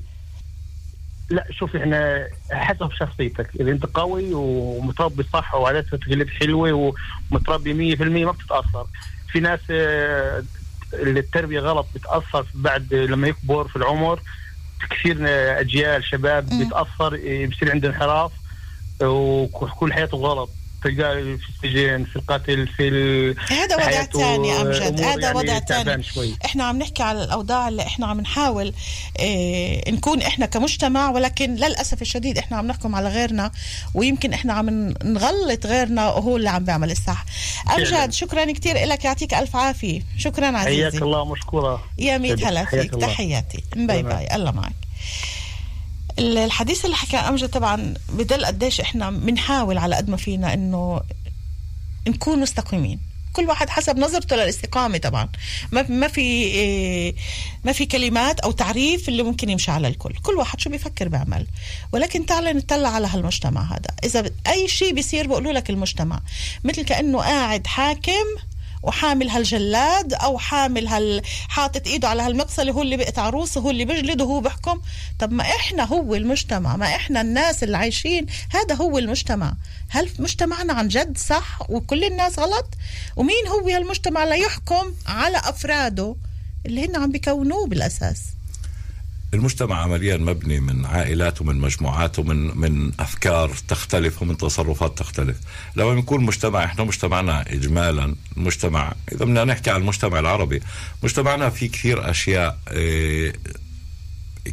[1.29, 6.93] لا شوف إحنا حسب شخصيتك إذا أنت قوي ومتربي صح وعادات وتقاليد حلوة
[7.31, 8.87] ومتربي 100% ما بتتأثر.
[9.31, 9.59] في ناس
[10.93, 14.21] اللي التربية غلط بتأثر بعد لما يكبر في العمر
[14.89, 15.17] كثير
[15.59, 16.49] أجيال شباب.
[16.49, 17.09] بيتاثر
[17.47, 18.31] بصير عنده انحراف
[19.03, 20.49] وكل حياته غلط
[20.81, 23.35] في السجن في القتل في.
[23.49, 25.01] هذا وضع ثاني أمجد.
[25.01, 26.03] هذا يعني وضع ثاني.
[26.45, 28.73] إحنا عم نحكي على الأوضاع اللي إحنا عم نحاول
[29.19, 33.51] آه نكون إحنا كمجتمع ولكن للأسف الشديد إحنا عم نحكم على غيرنا
[33.93, 37.25] ويمكن إحنا عم نغلط غيرنا وهو اللي عم بيعمل الصح.
[37.77, 38.11] أمجد.
[38.11, 40.01] شكرا كثير لك يعطيك ألف عافية.
[40.17, 41.83] شكرا حياك عزيزي الله مشكورة.
[41.97, 43.01] يا ميت هلا حياك فيك.
[43.01, 43.63] تحياتي.
[43.75, 44.35] bye bye.
[44.35, 44.73] الله معك.
[46.19, 51.01] الحديث اللي حكى أمجد طبعا بدل قديش إحنا بنحاول على قد ما فينا إنه
[52.07, 52.99] نكون مستقيمين.
[53.33, 55.29] كل واحد حسب نظرته للاستقامة طبعا.
[55.71, 57.15] ما ما في إيه،
[57.63, 60.13] ما في كلمات أو تعريف اللي ممكن يمشي على الكل.
[60.23, 61.47] كل واحد شو بيفكر بيعمل.
[61.91, 63.95] ولكن تعال نطلع على هالمجتمع هذا.
[64.03, 66.21] إذا أي شيء بيصير بيقولوا لك المجتمع.
[66.63, 68.25] مثل كأنه قاعد حاكم
[68.83, 73.85] وحامل هالجلاد أو حامل هال حاطط إيده على هالمقصله هو اللي بيقطع روسه هو اللي
[73.85, 74.81] بيجلد وهو بيحكم
[75.19, 79.53] طب ما إحنا هو المجتمع ما إحنا الناس اللي عايشين هذا هو المجتمع.
[79.89, 82.65] هل مجتمعنا عن جد صح وكل الناس غلط؟
[83.15, 86.15] ومين هو هالمجتمع ليحكم على أفراده
[86.65, 88.19] اللي هن عم بيكونوه بالأساس؟
[89.33, 95.37] المجتمع عمليا مبني من عائلات ومن مجموعات ومن من أفكار تختلف ومن تصرفات تختلف.
[95.75, 100.61] لما بنكون مجتمع إحنا مجتمعنا اجمالا مجتمع إذا بدنا نحكي عن المجتمع العربي
[101.03, 103.33] مجتمعنا في كثير أشياء آه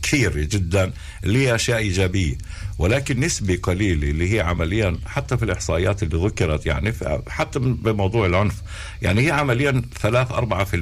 [0.03, 0.93] كثير جدا
[1.25, 2.39] اللي هي أشياء إيجابية.
[2.79, 6.93] ولكن نسبه قليله اللي هي عمليا حتى في الإحصائيات اللي ذكرت يعني
[7.29, 8.55] حتى بموضوع العنف.
[9.03, 10.75] يعني هي عمليا 3 4%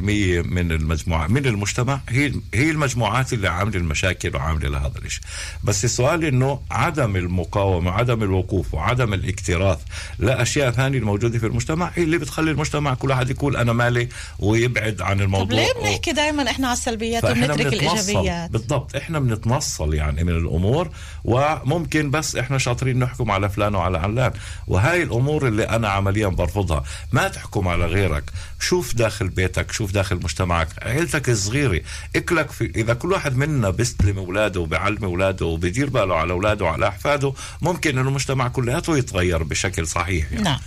[0.47, 2.01] من المجموعة من المجتمع.
[2.09, 5.23] هي هي المجموعات اللي عامله المشاكل وعامله لهذا الشيء
[5.65, 9.79] بس السؤال إنه عدم المقاومة وعدم الوقوف وعدم الاكتراث
[10.19, 15.03] لأشياء ثانية الموجودة في المجتمع هي اللي بتخلي المجتمع كل واحد يقول أنا مالي ويبعد
[15.03, 15.47] عن الموضوع.
[15.47, 17.77] طب ليه بنحكي دائما إحنا على السلبيات وبنترك بنتنصل.
[17.87, 20.91] الإيجابيات؟ بالضبط إحنا بنتنصل يعني من الأمور.
[21.25, 24.33] وممكن بس إحنا شاطرين نحكم على فلان وعلى علان.
[24.67, 26.85] وهاي الأمور اللي أنا عمليا برفضها.
[27.13, 28.25] ما تحكم على غيرك.
[28.61, 30.69] شوف داخل بيتك شوف داخل مجتمعك.
[30.83, 31.81] عيلتك الصغيرة.
[32.17, 36.89] اكلك في إذا كل واحد منا بيستلم أولاده وبيعلم أولاده وبيدير باله على أولاده وعلى
[36.89, 40.45] أحفاده ممكن المجتمع كلياته يتغير بشكل صحيح يعني.
[40.45, 40.59] نعم.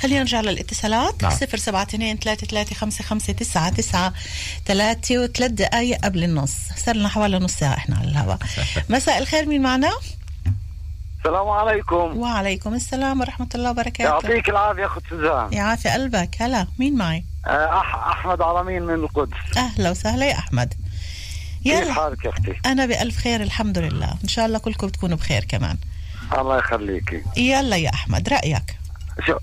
[0.00, 1.22] خلينا نرجع للاتصالات.
[1.22, 1.32] نعم.
[1.32, 4.12] صفر سبعة اثنين ثلاثة ثلاثة خمسة خمسة تسعة تسعة
[4.66, 6.54] ثلاثة وثلاث دقايق قبل النص.
[6.86, 8.38] صار لنا حوالي نص ساعة إحنا على الهواء.
[8.88, 9.92] مساء الخير مين معنا؟
[11.24, 12.18] السلام عليكم.
[12.18, 14.02] وعليكم السلام ورحمة الله وبركاته.
[14.04, 15.52] يعطيك العافية أخت سوزان.
[15.52, 16.42] يعافي قلبك.
[16.42, 19.56] هلا مين معي؟ آه، أح أحمد عرمين من القدس.
[19.56, 20.74] أهلا وسهلا يا أحمد.
[21.64, 24.14] كيف حالك يا أختي؟ أنا بألف خير الحمد لله.
[24.22, 25.76] إن شاء الله كلكم تكونوا بخير كمان.
[26.38, 28.78] الله يخليكي يلا يا أحمد رأيك؟
[29.26, 29.36] شو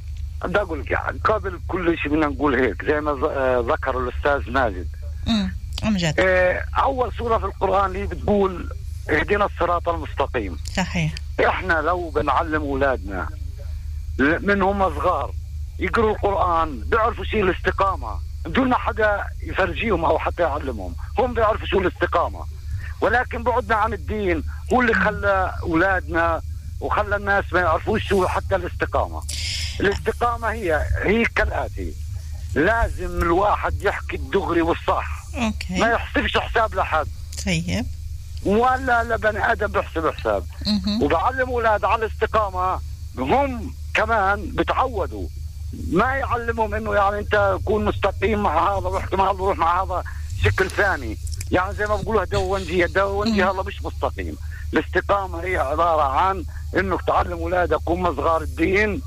[0.44, 4.52] بدي أقول لك يعني قبل كل شيء بدنا نقول هيك زي ما آه، ذكر الأستاذ
[4.52, 4.88] ماجد.
[5.28, 6.16] امم عن جد.
[6.20, 8.70] آه، أول سورة في القرآن اللي بتقول
[9.10, 10.58] اهدنا الصراط المستقيم.
[10.76, 11.12] صحيح.
[11.40, 13.30] إحنا لو بنعلم اولادنا
[14.20, 15.34] من هم صغار
[15.80, 18.20] يقروا القرآن بيعرفوا شيء الاستقامة.
[18.46, 22.46] بدون ما حدا يفرجيهم أو حتى يعلمهم هم بيعرفوا شو الاستقامة.
[23.02, 26.42] ولكن بعدنا عن الدين هو اللي خلى أولادنا
[26.82, 29.22] وخلى الناس ما يعرفوش شو حتى الاستقامة.
[29.80, 31.94] الاستقامة هي هي كالآتي.
[32.56, 35.26] لازم الواحد يحكي الدغري والصح.
[35.38, 37.08] ما أوكي يحسبش حساب لحد.
[37.46, 37.86] طيب.
[38.46, 40.44] ولا لبني آدم بيحسب حساب.
[41.02, 42.80] وبعلم أولاد على الاستقامة
[43.18, 45.28] هم كمان بتعودوا.
[45.92, 50.04] ما يعلمهم إنه يعني أنت كون مستقيم مع هذا واحكي مع هذا وروح مع هذا
[50.44, 51.18] شكل ثاني.
[51.52, 54.38] يعني زي ما بقولوا دونجي دونجي هذا مش مستقيم.
[54.74, 56.44] الاستقامة هي عبارة عن
[56.78, 59.02] انك تعلم أولادك هم صغار الدين.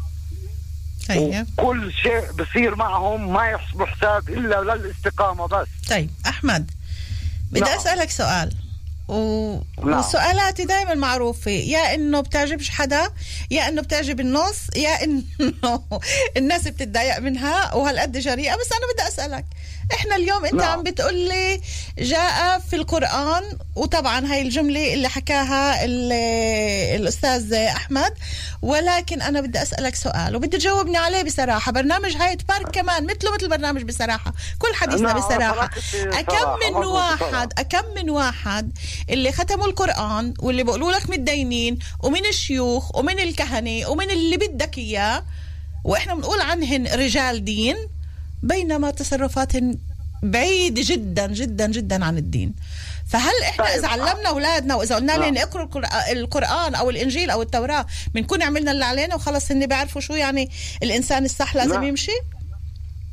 [1.08, 1.46] طيب.
[1.58, 5.68] وكل شيء بصير معهم ما يحسبوا حساب إلا للاستقامة بس.
[5.90, 6.70] طيب أحمد
[7.50, 7.78] بدي نعم.
[7.78, 8.61] أسألك سؤال.
[9.12, 9.58] و...
[9.84, 9.98] نعم.
[9.98, 13.08] وسؤالاتي دائما معروفة يا إنه بتعجبش حدا
[13.50, 15.22] يا إنه بتعجب النص يا إنه
[16.36, 19.44] الناس بتتضايق منها وهالقد جريئة بس أنا بدي أسألك
[19.94, 20.70] إحنا اليوم أنت نعم.
[20.70, 21.60] عم بتقول لي
[21.98, 23.42] جاء في القرآن
[23.76, 26.12] وطبعا هاي الجملة اللي حكاها ال-
[27.00, 28.12] الأستاذ أحمد
[28.62, 31.72] ولكن أنا بدي أسألك سؤال وبدي تجاوبني عليه بصراحة.
[31.72, 35.70] برنامج هايت بارك كمان مثله مثل برنامج بصراحة كل حديثنا نعم، بصراحة.
[35.70, 38.72] صراحة- صراحة، أكم من واحد أكم من واحد
[39.10, 45.24] اللي ختموا القرآن واللي بيقولوا لك متدينين ومن الشيوخ ومن الكهنة ومن اللي بدك إياه
[45.84, 47.76] وإحنا بنقول عنهن رجال دين
[48.42, 49.78] بينما تصرفاتهن
[50.22, 52.54] بعيدة جدا جدا جدا عن الدين
[53.08, 53.78] فهل إحنا طيب.
[53.78, 55.44] إذا علمنا أولادنا وإذا قلنا لهم نعم.
[55.44, 55.68] اقروا
[56.12, 60.50] القرآن أو الإنجيل أو التوراة بنكون عملنا اللي علينا وخلص هن بيعرفوا شو يعني
[60.82, 61.86] الإنسان الصح لازم لا.
[61.86, 62.12] يمشي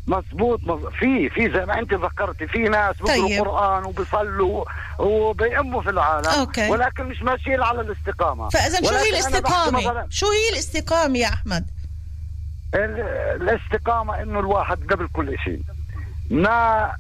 [0.07, 0.85] مزبوط مز...
[0.99, 3.41] في في زي ما أنت ذكرتي في ناس بيقروا طيب.
[3.41, 4.65] قرآن وبيصلوا
[4.99, 6.69] وبيأموا في العالم أوكي.
[6.69, 11.65] ولكن مش ماشيين على الاستقامة فاذا شو هي الاستقامة مثلاً شو هي الاستقامة يا أحمد
[12.75, 15.61] ال- الاستقامة إنه الواحد قبل كل شيء
[16.29, 16.91] ما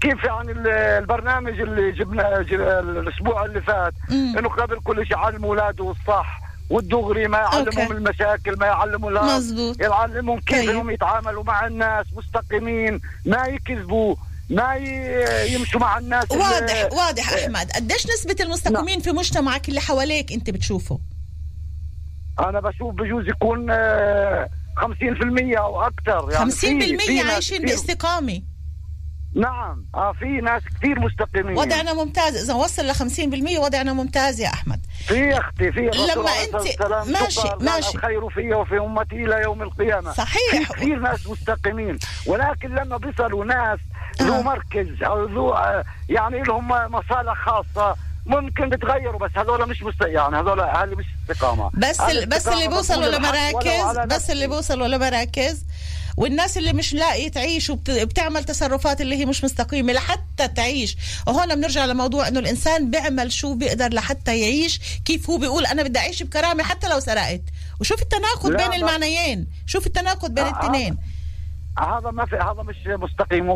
[0.00, 3.94] كيف يعني ال- البرنامج اللي جبنا الأسبوع اللي فات.
[4.10, 7.92] إنه قبل كل شيء علم اولاده الصح والدغري ما يعلمهم أوكي.
[7.92, 9.40] المشاكل ما يعلموا لا.
[9.80, 10.70] يعلمهم كيف طيب.
[10.70, 14.16] انهم يتعاملوا مع الناس مستقيمين ما يكذبوا
[14.50, 14.74] ما
[15.48, 20.50] يمشوا مع الناس اللي- واضح واضح أحمد قديش نسبة المستقيمين في مجتمعك اللي حواليك أنت
[20.50, 20.98] بتشوفه
[22.40, 28.42] أنا بشوف بجوز يكون آه، 50% أو أكثر يعني 50% في- عايشين باستقامة.
[29.34, 31.58] نعم آه في ناس كثير مستقيمين.
[31.58, 32.36] وضعنا ممتاز.
[32.36, 34.80] إذا وصل ل 50% وضعنا ممتاز يا أحمد.
[35.06, 37.94] في يا أختي في لما والسلام ماشي- ماشي.
[37.98, 40.12] الخير في وفي أمتي إلى يوم القيامة.
[40.12, 40.50] صحيح.
[40.52, 41.98] في كثير ناس مستقيمين.
[42.26, 43.78] ولكن لما بيصلوا ناس
[44.20, 44.24] آه.
[44.24, 50.00] ذو مركز أو ذو آه، يعني لهم مصالح خاصة ممكن بتغيروا بس هذول مش مست...
[50.00, 51.70] يعني هذول هذه مش استقامة.
[51.74, 52.26] بس ال...
[52.26, 54.30] بس اللي ولو لمراكز بس.
[54.30, 55.64] اللي بيوصلوا لمراكز
[56.16, 60.96] والناس اللي مش لاقي تعيش وبتعمل تصرفات اللي هي مش مستقيمة لحتى تعيش.
[61.26, 65.98] وهون بنرجع لموضوع إنه الإنسان بيعمل شو بيقدر لحتى يعيش كيف هو بيقول أنا بدي
[65.98, 67.42] أعيش بكرامة حتى لو سرقت.
[67.80, 70.98] وشوف التناقض بين المعنيين شوف التناقض بين آه، الاثنين.
[71.78, 73.48] هذا ما في هذا مش مستقيم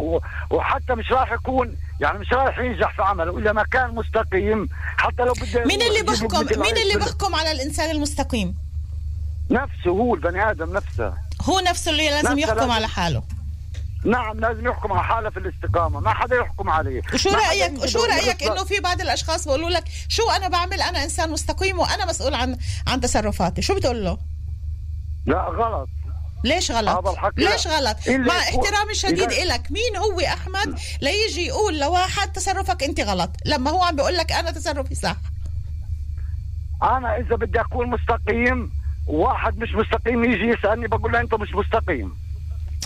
[0.51, 5.23] وحتى مش راح يكون يعني مش راح ينجح في عمله اذا ما كان مستقيم حتى
[5.23, 8.57] لو بده مين اللي مثل مين اللي بيحكم على الإنسان المستقيم؟
[9.51, 11.13] نفسه هو البني آدم نفسه.
[11.43, 13.23] هو نفسه اللي لازم نفسه يحكم لازم- على حاله.
[14.05, 17.03] نعم لازم يحكم على حاله في الاستقامة ما حدا يحكم عليه.
[17.15, 21.31] وشو رايك يقول رأيك إنه في بعض الأشخاص بيقولوا لك شو أنا بعمل؟ أنا إنسان
[21.31, 22.57] مستقيم وأنا مسؤول عن
[22.87, 23.63] عن تصرفاتي.
[23.63, 24.19] شو بتقول له؟
[25.27, 25.89] لا غلط.
[26.45, 27.67] ليش غلط؟ هذا ليش.
[27.67, 29.63] غلط؟ مع احترامي الشديد إذا- إلك.
[29.73, 33.31] مين هو أحمد؟ ليجي يقول لواحد تصرفك أنت غلط.
[33.47, 35.17] لما هو عم بيقول لك أنا تصرفي صح.
[36.83, 38.73] أنا إذا بدي أكون مستقيم
[39.07, 42.17] واحد مش مستقيم يجي يسألني بقول له أنت مش مستقيم.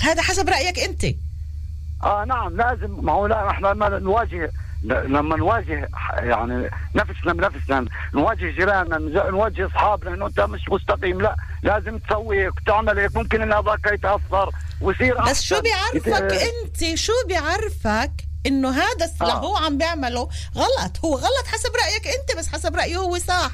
[0.03, 1.05] هذا حسب رأيك أنت.
[2.05, 3.05] آه نعم لازم.
[3.05, 4.53] ما هو لا إحنا لما نواجه
[4.85, 8.99] لما نواجه يعني نفسنا بنفسنا نواجه جيراننا
[9.31, 11.21] نواجه أصحابنا إنه أنت مش مستقيم.
[11.21, 15.61] لا لازم تسوي هيك وتعمل هيك ممكن إن هذاك يتأثر ويصير بس شو.
[15.61, 16.43] بيعرفك يت-
[16.83, 18.11] أنت؟ شو بيعرفك
[18.47, 19.37] إنه هذا اللي آه.
[19.37, 23.51] هو عم بيعمله غلط؟ هو غلط حسب رأيك أنت بس حسب رأيه هو صح.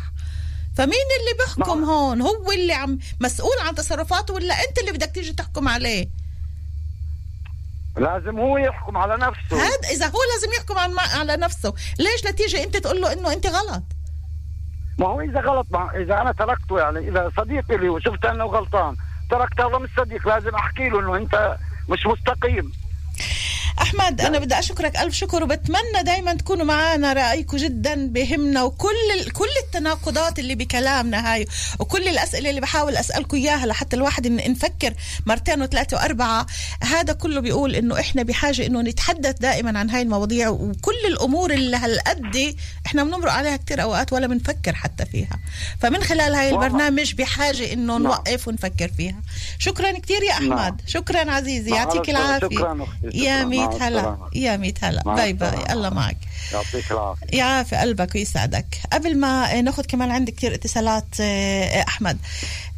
[0.76, 0.88] فمين
[1.20, 5.32] اللي بيحكم ما- هون؟ هو اللي عم مسؤول عن تصرفاته ولا أنت اللي بدك تيجي
[5.32, 6.08] تحكم عليه؟
[8.00, 9.56] لازم هو يحكم على نفسه.
[9.56, 11.74] هذا إذا هو لازم يحكم عن على نفسه.
[11.98, 13.82] ليش لا تيجي أنت تقول له إنه أنت غلط؟
[14.98, 18.96] ما هو إذا غلط ما إذا أنا تركته يعني إذا صديقي لي وشفت أنه غلطان
[19.30, 21.56] تركت هذا مش صديق لازم أحكي له إنه أنت
[21.88, 22.72] مش مستقيم.
[23.80, 28.90] أحمد أنا بدي أشكرك ألف شكر وبتمنى دائما تكونوا معنا رايكم جدا بهمنا وكل.
[29.32, 31.46] كل التناقضات اللي بكلامنا هاي
[31.78, 34.94] وكل الأسئلة اللي بحاول اسالكم إياها لحتى الواحد إن نفكر
[35.26, 36.46] مرتين وثلاثة وأربعة
[36.82, 41.76] هذا كله بيقول إنه إحنا بحاجة إنه نتحدث دائما عن هاي المواضيع وكل الأمور اللي
[41.76, 45.38] هالقد إحنا بنمرق عليها كتير أوقات ولا بنفكر حتى فيها
[45.80, 46.50] فمن خلال هاي.
[46.50, 48.02] البرنامج بحاجة إنه نعم.
[48.02, 49.22] نوقف ونفكر فيها
[49.58, 50.76] شكرا كثير يا أحمد نعم.
[50.86, 52.10] شكرا عزيزي مع يعطيك.
[52.10, 52.86] العافية.
[53.14, 53.44] يا شكراً.
[53.72, 54.18] ميت هلا.
[54.34, 55.72] يا ميت هلا bye bye.
[55.72, 56.16] الله معك.
[56.52, 57.26] يعطيك العافية.
[57.38, 62.18] يعافي قلبك ويسعدك قبل ما ناخذ كمان عندي كثير اتصالات آه، أحمد.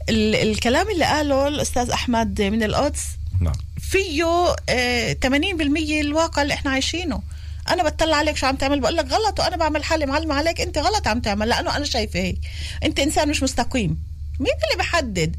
[0.08, 3.02] ال- الكلام اللي قاله الأستاذ أحمد من القدس
[3.40, 3.52] نعم.
[3.80, 4.24] فيه
[4.68, 7.22] آه، 80% الواقع اللي إحنا عايشينه.
[7.70, 10.78] أنا بطلع عليك شو عم تعمل؟ بقول لك غلط وأنا بعمل حالي معلمه عليك أنت
[10.78, 11.48] غلط عم تعمل.
[11.48, 12.38] لأنه أنا شايفة هيك.
[12.84, 13.98] أنت إنسان مش مستقيم.
[14.40, 15.36] مين اللي بحدد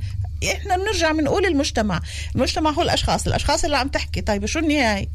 [0.52, 2.02] إحنا بنرجع بنقول المجتمع.
[2.36, 3.28] المجتمع هو الأشخاص.
[3.28, 4.22] الأشخاص اللي عم تحكي.
[4.22, 5.08] طيب شو النهاية؟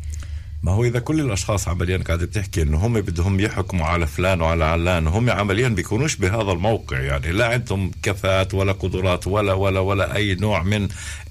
[0.63, 4.65] ما هو إذا كل الأشخاص عمليا قاعدة بتحكي إنه هم بدهم يحكموا على فلان وعلى
[4.65, 7.01] علان وهم عمليا بيكونوش بهذا الموقع.
[7.01, 10.85] يعني لا عندهم كفاءات ولا قدرات ولا ولا ولا أي نوع من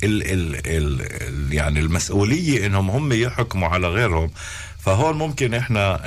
[0.04, 4.32] ال ال ال يعني المسؤولية إنهم هم يحكموا على غيرهم.
[4.80, 6.02] فهون ممكن إحنا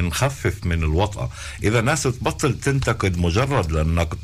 [0.00, 1.30] نخفف من الوطأة.
[1.62, 4.18] إذا الناس تبطل تنتقد مجرد للنقد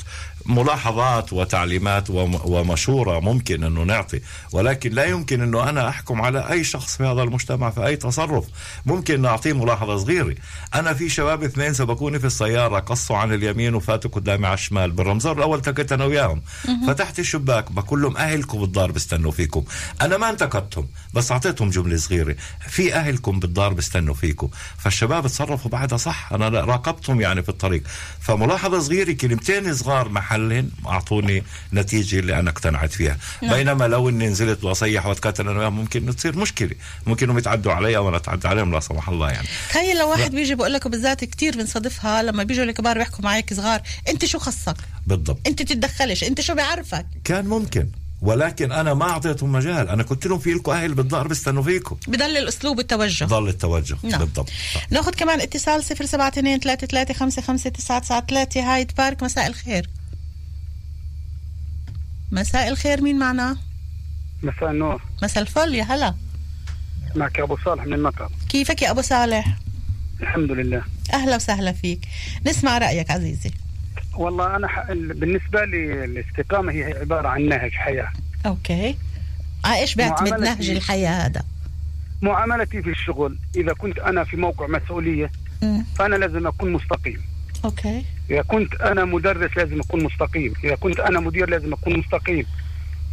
[0.46, 4.20] ملاحظات وتعليمات وم- ومشورة ممكن إنه نعطي
[4.52, 8.44] ولكن لا يمكن إنه أنا أحكم على أي شخص في هذا المجتمع في أي تصرف.
[8.86, 10.34] ممكن نعطيه ملاحظة صغيرة.
[10.74, 14.90] أنا في شباب اثنين سبقوني في السيارة قصوا عن اليمين وفاتوا قدامي على الشمال.
[14.90, 16.42] بالرمزار الأول التقيت أنا وياهم.
[16.86, 19.64] فتحت الشباك بقول لهم أهلكم بالدار بيستنوا فيكم.
[20.00, 22.36] أنا ما انتقدتهم بس أعطيتهم جملة صغيرة.
[22.68, 24.48] في أهلكم بالدار بيستنوا فيكم.
[24.78, 26.32] فالشباب تصرفوا بعدها صح.
[26.32, 27.82] أنا راقبتهم يعني في الطريق.
[28.20, 30.08] فملاحظة صغيرة كلمتين صغار
[30.40, 33.16] محلهن أعطوني نتيجة اللي أنا اقتنعت فيها.
[33.42, 33.54] نعم.
[33.54, 36.74] بينما لو إني نزلت واصيح واتكاتل أنا ممكن تصير مشكلة.
[37.06, 39.48] ممكن يتعدوا علي أو أنا أتعدى عليهم لا سمح الله يعني.
[39.68, 43.80] تخيل لو واحد بيجي بقول لك وبالذات كثير بنصادفها لما بيجوا الكبار بيحكوا معك صغار
[44.08, 44.76] أنت شو خصك؟
[45.06, 45.38] بالضبط.
[45.46, 47.88] أنت تتدخلش أنت شو بيعرفك كان ممكن
[48.22, 49.88] ولكن أنا ما أعطيتهم مجال.
[49.88, 51.96] أنا قلت لهم في لكم أهل بالدار بيستنوا فيكم.
[52.08, 53.24] بضل الأسلوب والتوجه.
[53.24, 54.20] ضل التوجه نعم.
[54.20, 54.50] بالضبط.
[54.90, 59.88] ناخذ كمان اتصال 072 33 55 993 هايد بارك مساء الخير.
[62.32, 63.56] مساء الخير مين معنا؟
[64.42, 65.02] مساء النور.
[65.22, 66.14] مساء الفل يا هلا.
[67.14, 69.56] معك أبو صالح من المطر كيفك يا أبو صالح؟
[70.20, 70.82] الحمد لله.
[71.12, 72.08] أهلا وسهلا فيك.
[72.46, 73.50] نسمع رأيك عزيزي.
[74.14, 74.86] والله أنا ح...
[74.92, 78.12] بالنسبة لي الاستقامة هي عبارة عن نهج حياة.
[78.46, 78.96] okay.
[79.64, 81.42] على إيش بيعتمد نهج الحياة هذا؟
[82.22, 85.30] معاملتي في الشغل إذا كنت أنا في موقع مسؤولية
[85.62, 85.84] مم.
[85.98, 87.22] فأنا لازم أكون مستقيم.
[87.64, 88.04] okay.
[88.30, 90.52] إذا كنت أنا مدرس لازم أكون مستقيم.
[90.64, 92.46] إذا كنت أنا مدير لازم أكون مستقيم.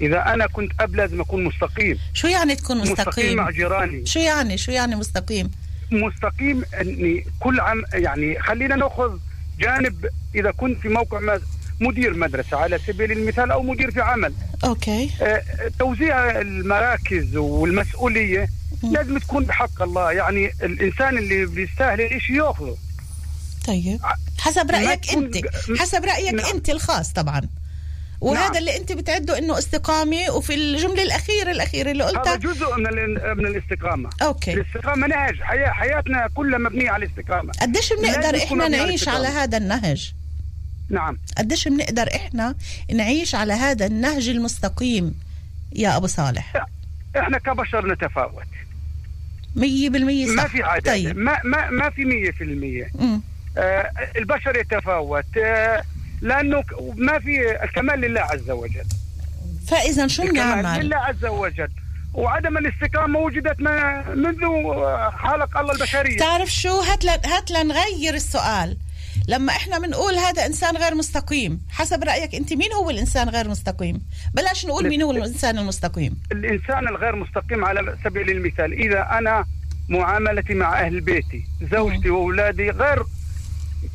[0.01, 1.97] إذا أنا كنت أب لازم أكون مستقيم.
[2.13, 4.05] شو يعني تكون مستقيم مع مستقيم؟ جيراني.
[4.05, 5.51] شو يعني؟ شو يعني مستقيم؟
[5.91, 9.17] مستقيم إني كل عام يعني خلينا نأخذ
[9.59, 11.41] جانب إذا كنت في موقع ما-
[11.81, 14.33] مدير مدرسة على سبيل المثال أو مدير في عمل.
[14.63, 15.09] أوكي.
[15.21, 15.41] آه،
[15.79, 18.47] توزيع المراكز والمسؤولية
[18.91, 20.11] لازم تكون بحق الله.
[20.11, 22.77] يعني الإنسان اللي بيستاهل الشيء يأخذه.
[23.67, 23.99] طيب.
[24.39, 25.37] حسب رأيك أنت.
[25.79, 26.45] حسب رأيك نعم.
[26.55, 27.41] أنت الخاص طبعا.
[28.21, 28.57] وهذا نعم.
[28.57, 33.37] اللي أنت بتعده إنه استقامة وفي الجملة الأخيرة الأخيرة اللي هذا قلتها جزء من ال-
[33.37, 34.09] من الاستقامة.
[34.21, 34.53] أوكي.
[34.53, 35.41] الاستقامة نهج.
[35.41, 37.51] حياه حياتنا كلها مبنية على الاستقامة.
[37.61, 39.43] قديش بنقدر إحنا على نعيش على الاستقامة.
[39.43, 40.13] هذا النهج؟
[40.89, 41.17] نعم.
[41.37, 42.55] قديش بنقدر إحنا
[42.93, 45.19] نعيش على هذا النهج المستقيم
[45.75, 46.65] يا أبو صالح؟
[47.17, 48.43] إحنا كبشر نتفاوت.
[49.55, 50.33] مية بالمية صح.
[50.33, 51.17] ما في عادة طيب.
[51.17, 53.13] ما ما ما في 100% مم.
[53.13, 53.19] آه
[54.17, 55.37] البشر يتفاوت.
[55.37, 55.83] آه
[56.21, 56.63] لأنه
[56.95, 58.85] ما في الكمال لله عز وجل.
[59.67, 61.69] فإذا شو الكمال بنعمل لله عز وجل.
[62.13, 66.17] وعدم الاستقامه وجدت ما منذ آه، خلق الله البشرية.
[66.17, 67.09] تعرف شو؟ هات ل...
[67.09, 68.77] هات لنغير السؤال.
[69.27, 74.01] لما إحنا بنقول هذا إنسان غير مستقيم حسب رأيك أنت مين هو الإنسان غير مستقيم؟
[74.33, 76.17] بلاش نقول مين هو الإنسان المستقيم.
[76.31, 79.45] الإنسان الغير مستقيم على سبيل المثال إذا أنا
[79.89, 83.03] معاملتي مع أهل بيتي زوجتي وأولادي غير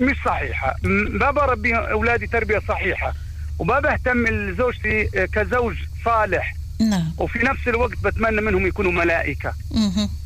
[0.00, 0.74] مش صحيحة.
[1.10, 3.14] ما بربي أولادي تربية صحيحة.
[3.58, 6.54] وما بهتم لزوجتي كزوج صالح.
[6.80, 7.12] نعم.
[7.18, 9.54] وفي نفس الوقت بتمنى منهم يكونوا ملائكة.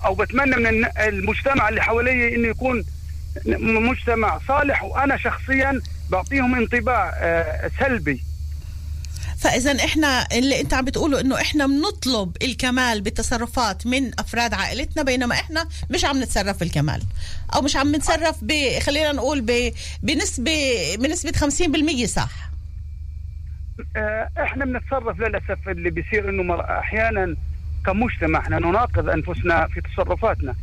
[0.04, 2.84] أو بتمنى من المجتمع اللي حوالي إنه يكون
[3.58, 4.82] مجتمع صالح.
[4.82, 8.22] وأنا شخصيا بعطيهم انطباع آه، سلبي.
[9.38, 15.34] فإذا إحنا اللي أنت عم بتقوله إنه إحنا بنطلب الكمال بتصرفات من أفراد عائلتنا بينما
[15.34, 17.02] إحنا مش عم نتصرف بالكمال.
[17.54, 19.72] أو مش عم نتصرف ب خلينا نقول ب
[20.02, 22.30] بنسبة بنسبة 50% صح؟
[23.96, 27.36] آه، إحنا بنتصرف للأسف اللي بيصير إنه مر- أحيانا
[27.86, 30.54] كمجتمع إحنا نناقض أنفسنا في تصرفاتنا.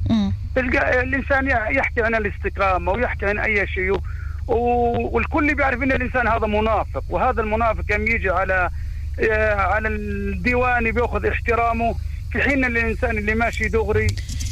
[0.55, 3.99] تلقى الإنسان يح- يحكي عن الاستقامة ويحكي عن أي شيء
[4.47, 8.69] والكل بيعرف إن الإنسان هذا منافق وهذا المنافق يوم يجي على
[9.19, 11.95] آه، على الديواني بيأخذ احترامه
[12.31, 14.07] في حين الإنسان اللي ماشي دغري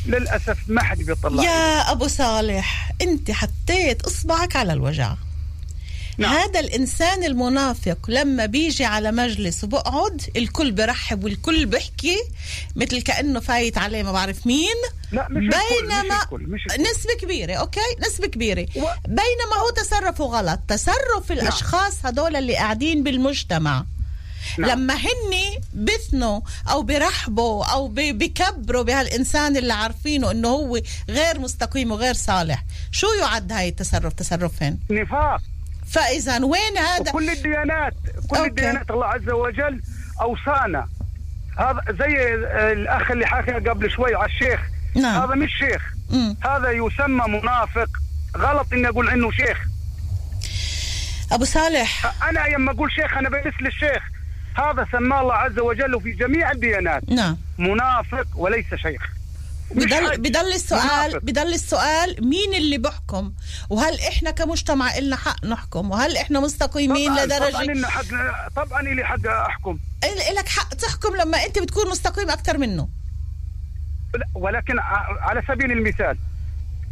[0.05, 5.13] للأسف ما حد بيطلع يا أبو صالح أنت حطيت إصبعك على الوجع.
[6.21, 6.35] نعم.
[6.35, 12.17] هذا الإنسان المنافق لما بيجي على مجلس وبقعد الكل برحب والكل بيحكي
[12.75, 14.75] مثل كأنه فايت عليه ما بعرف مين.
[15.11, 15.57] لا مش الكل،
[15.87, 16.83] بينما مش الكل مش الكل.
[16.83, 18.61] نسبة كبيرة okay؟ نسبة كبيرة.
[18.61, 20.59] و- بينما هو تصرفه غلط.
[20.67, 23.85] تصرف الأشخاص هدول اللي قاعدين بالمجتمع.
[24.57, 24.69] نعم.
[24.69, 32.13] لما هن بثنوا أو برحبوا أو بكبروا بهالإنسان اللي عارفينه إنه هو غير مستقيم وغير
[32.13, 35.41] صالح شو يعد هاي التصرف؟ تصرفهن نفاق.
[35.91, 37.93] فإذا وين هذا؟ وكل الديانات
[38.29, 38.49] كل أوكي.
[38.49, 39.81] الديانات الله عز وجل
[40.21, 40.87] أوصانا.
[41.57, 42.33] هذا زي
[42.71, 44.59] الأخ اللي حكى قبل شوي على الشيخ.
[44.95, 45.21] نعم.
[45.21, 45.81] هذا مش شيخ.
[46.09, 46.37] مم.
[46.43, 47.89] هذا يسمى منافق.
[48.37, 49.57] غلط إني أقول عنه شيخ.
[51.31, 52.13] أبو صالح.
[52.29, 54.03] أنا لما أقول شيخ أنا بلس للشيخ.
[54.57, 57.09] هذا سماه الله عز وجل في جميع الديانات.
[57.09, 57.37] نعم.
[57.57, 59.01] منافق وليس شيخ.
[59.75, 60.17] بضل.
[60.17, 61.19] بضل السؤال.
[61.19, 63.33] بضل السؤال مين اللي بحكم
[63.69, 68.03] وهل إحنا كمجتمع إلنا حق نحكم وهل إحنا مستقيمين طبعا لدرجه طبعا إن حق
[68.55, 69.79] طبعا لي حق أحكم
[70.31, 72.89] إلك حق تحكم لما أنت بتكون مستقيم أكثر منه
[74.35, 74.79] ولكن
[75.21, 76.17] على سبيل المثال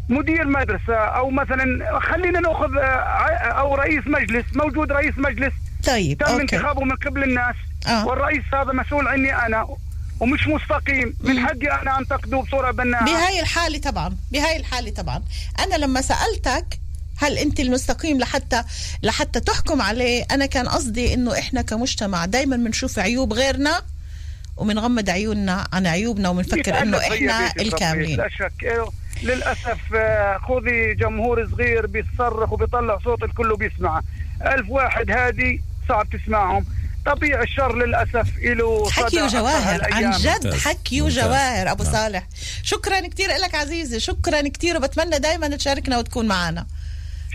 [0.10, 5.54] مدير مدرسة أو مثلا خلينا نأخذ آه، ع- أو رئيس مجلس موجود رئيس مجلس
[5.88, 7.56] طيب تم أوكي انتخابه من قبل الناس
[7.88, 8.08] آه.
[8.08, 9.68] والرئيس هذا مسؤول عني أنا
[10.20, 11.16] ومش مستقيم.
[11.20, 13.06] من حقي أنا أنتقده بصورة بناءة.
[13.06, 15.24] بهاي الحالة طبعا بهاي الحالة طبعا
[15.60, 16.80] أنا لما سألتك
[17.18, 18.64] هل أنت المستقيم لحتى
[19.04, 23.82] لحتى تحكم عليه أنا كان قصدي إنه إحنا كمجتمع دايما بنشوف عيوب غيرنا
[24.58, 28.18] وبنغمض عيوننا عن عيوبنا وبنفكر بيت الرب، الكاملين.
[28.18, 28.64] لا شك.
[28.64, 28.86] إيه،
[29.24, 34.04] للأسف آه، خذي جمهور صغير بيصرخ وبيطلع صوت الكل بيسمعه
[34.46, 36.66] ألف واحد هادي صعب تسمعهم.
[37.06, 40.12] طبيعي الشر للأسف له حكي وجواهر عن.
[40.12, 40.54] جد.
[40.54, 41.02] حكي.
[41.02, 41.94] وجواهر أبو نعم.
[41.94, 42.28] صالح.
[42.64, 46.68] شكرا كثير لك عزيزي شكرا كثير وبتمنى دائما تشاركنا وتكون معنا.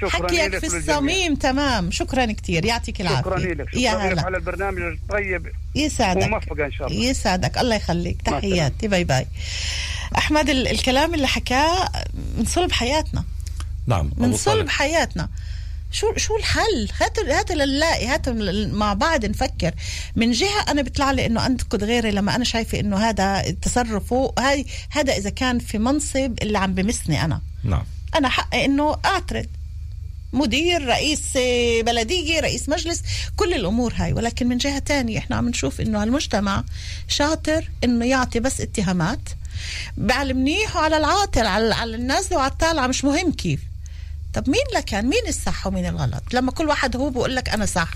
[0.01, 0.67] شكرا حكيك في.
[0.77, 1.91] الصميم تمام.
[1.91, 3.21] شكرا كثير يعطيك العافية.
[3.21, 4.23] شكرا لك يا شكرا لك هلا.
[4.27, 5.47] على البرنامج الطيب.
[5.75, 7.05] يسعدك وموفقه إن شاء الله.
[7.05, 8.23] يسعدك الله يخليك.
[8.23, 8.89] تحياتي.
[8.89, 9.27] bye bye.
[10.19, 11.89] أحمد ال- الكلام اللي حكاه
[12.39, 13.25] من صلب حياتنا.
[13.87, 14.69] نعم من صلب.
[14.69, 15.29] حياتنا.
[15.95, 18.29] شو شو الحل؟ هات هات لنلاقي هات
[18.73, 19.75] مع بعض نفكر.
[20.17, 24.67] من جهة أنا بيطلع لي إنه أنتقد غيري لما أنا شايفة إنه هذا تصرفه هاي
[24.91, 27.41] هذا إذا كان في منصب اللي عم بمسني أنا.
[27.65, 27.85] نعم.
[28.15, 29.47] أنا حقي إنه أعترض.
[30.33, 31.23] مدير رئيس
[31.81, 33.03] بلدية رئيس مجلس
[33.37, 34.13] كل الأمور هاي.
[34.13, 36.65] ولكن من جهة تانية إحنا عم نشوف إنه هالمجتمع
[37.09, 39.29] شاطر إنه يعطي بس اتهامات.
[39.97, 43.61] بعلم منيح وعلى العاطل على, على الناس وعلى الطالعة مش مهم كيف.
[44.35, 47.89] طب مين لكان مين الصح ومين الغلط؟ لما كل واحد هو بقول لك أنا صح.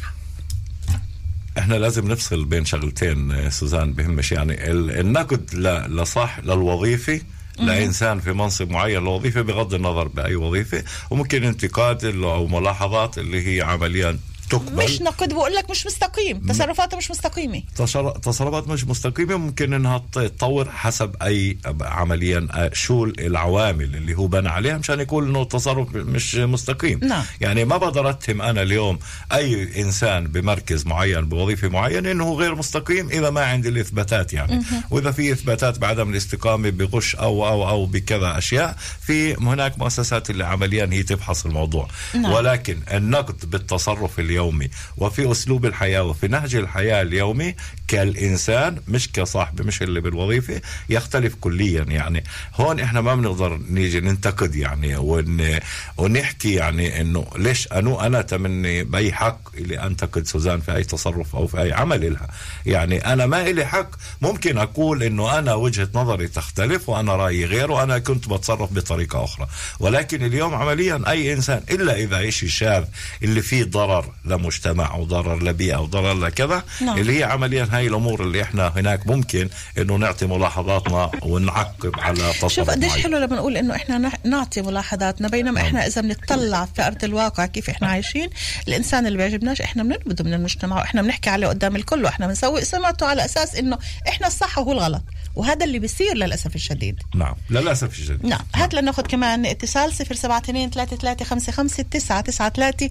[1.58, 4.32] إحنا لازم نفصل بين شغلتين آه، سوزان بهمش.
[4.32, 5.54] يعني ال- النقد
[5.90, 7.20] لصح للوظيفه
[7.58, 9.04] لانسان في منصب معين.
[9.04, 10.84] لوظيفه بغض النظر بأي وظيفة.
[11.10, 14.18] وممكن انتقاد أو ملاحظات اللي هي عمليا
[14.50, 14.84] تقبل.
[14.84, 16.38] مش نقد بقول لك مش مستقيم.
[16.48, 17.62] تصرفاته مش مستقيمة.
[17.76, 24.26] تصر- تصرفات مش مستقيمة ممكن إنها ت- تطور حسب أي عمليا شو العوامل اللي هو
[24.26, 27.00] بنى عليها مشان يقول إنه التصرف مش مستقيم.
[27.02, 27.24] نعم.
[27.40, 28.98] يعني ما بقدر أتهم أنا اليوم
[29.32, 34.62] أي إنسان بمركز معين بوظيفة معينة إنه غير مستقيم إذا ما عندي الإثباتات يعني.
[34.90, 38.76] وإذا في إثباتات بعدم الاستقامة بغش أو أو أو بكذا أشياء
[39.06, 41.88] في هناك مؤسسات اللي عمليا هي تبحث الموضوع.
[42.14, 42.32] نعم.
[42.32, 44.68] ولكن النقد بالتصرف اليومي.
[44.96, 47.54] وفي أسلوب الحياة وفي نهج الحياة اليومي
[47.88, 51.82] كالإنسان مش كصاحب مش اللي بالوظيفة يختلف كليا.
[51.88, 52.24] يعني
[52.54, 55.58] هون إحنا ما بنقدر نيجي ننتقد يعني ون
[55.96, 61.36] ونحكي يعني إنه ليش أنو أنا تمني بأي حق اللي أنتقد سوزان في أي تصرف
[61.36, 62.28] أو في أي عمل لها
[62.66, 63.90] يعني أنا ما إلي حق.
[64.20, 69.46] ممكن أقول إنه أنا وجهة نظري تختلف وأنا رأيي غير وأنا كنت بتصرف بطريقة أخرى.
[69.80, 72.84] ولكن اليوم عمليا أي إنسان إلا إذا شيء شاذ
[73.22, 76.98] اللي فيه ضرر لمجتمع أو ضرر لبيئه أو ضرر لكذا نعم.
[76.98, 79.48] اللي هي عمليا هاي الأمور اللي إحنا هناك ممكن
[79.78, 82.92] إنه نعطي ملاحظاتنا ونعقب على تصرف شوف قديش.
[82.92, 87.70] حلو لما نقول إنه إحنا نعطي ملاحظاتنا بينما إحنا إذا بنطلع في أرض الواقع كيف
[87.70, 88.30] إحنا عايشين
[88.68, 93.06] الإنسان اللي بيعجبناش إحنا بنربده من المجتمع وإحنا بنحكي عليه قدام الكل وإحنا بنسوي سمعته
[93.06, 95.02] على أساس إنه إحنا الصح وهو الغلط.
[95.34, 97.02] وهذا اللي بيصير للأسف الشديد.
[97.14, 98.26] نعم للأسف الشديد.
[98.26, 98.40] نعم.
[98.54, 102.90] هات لناخذ كمان اتصال 072 3355 993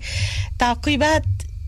[0.59, 1.23] تعقيبات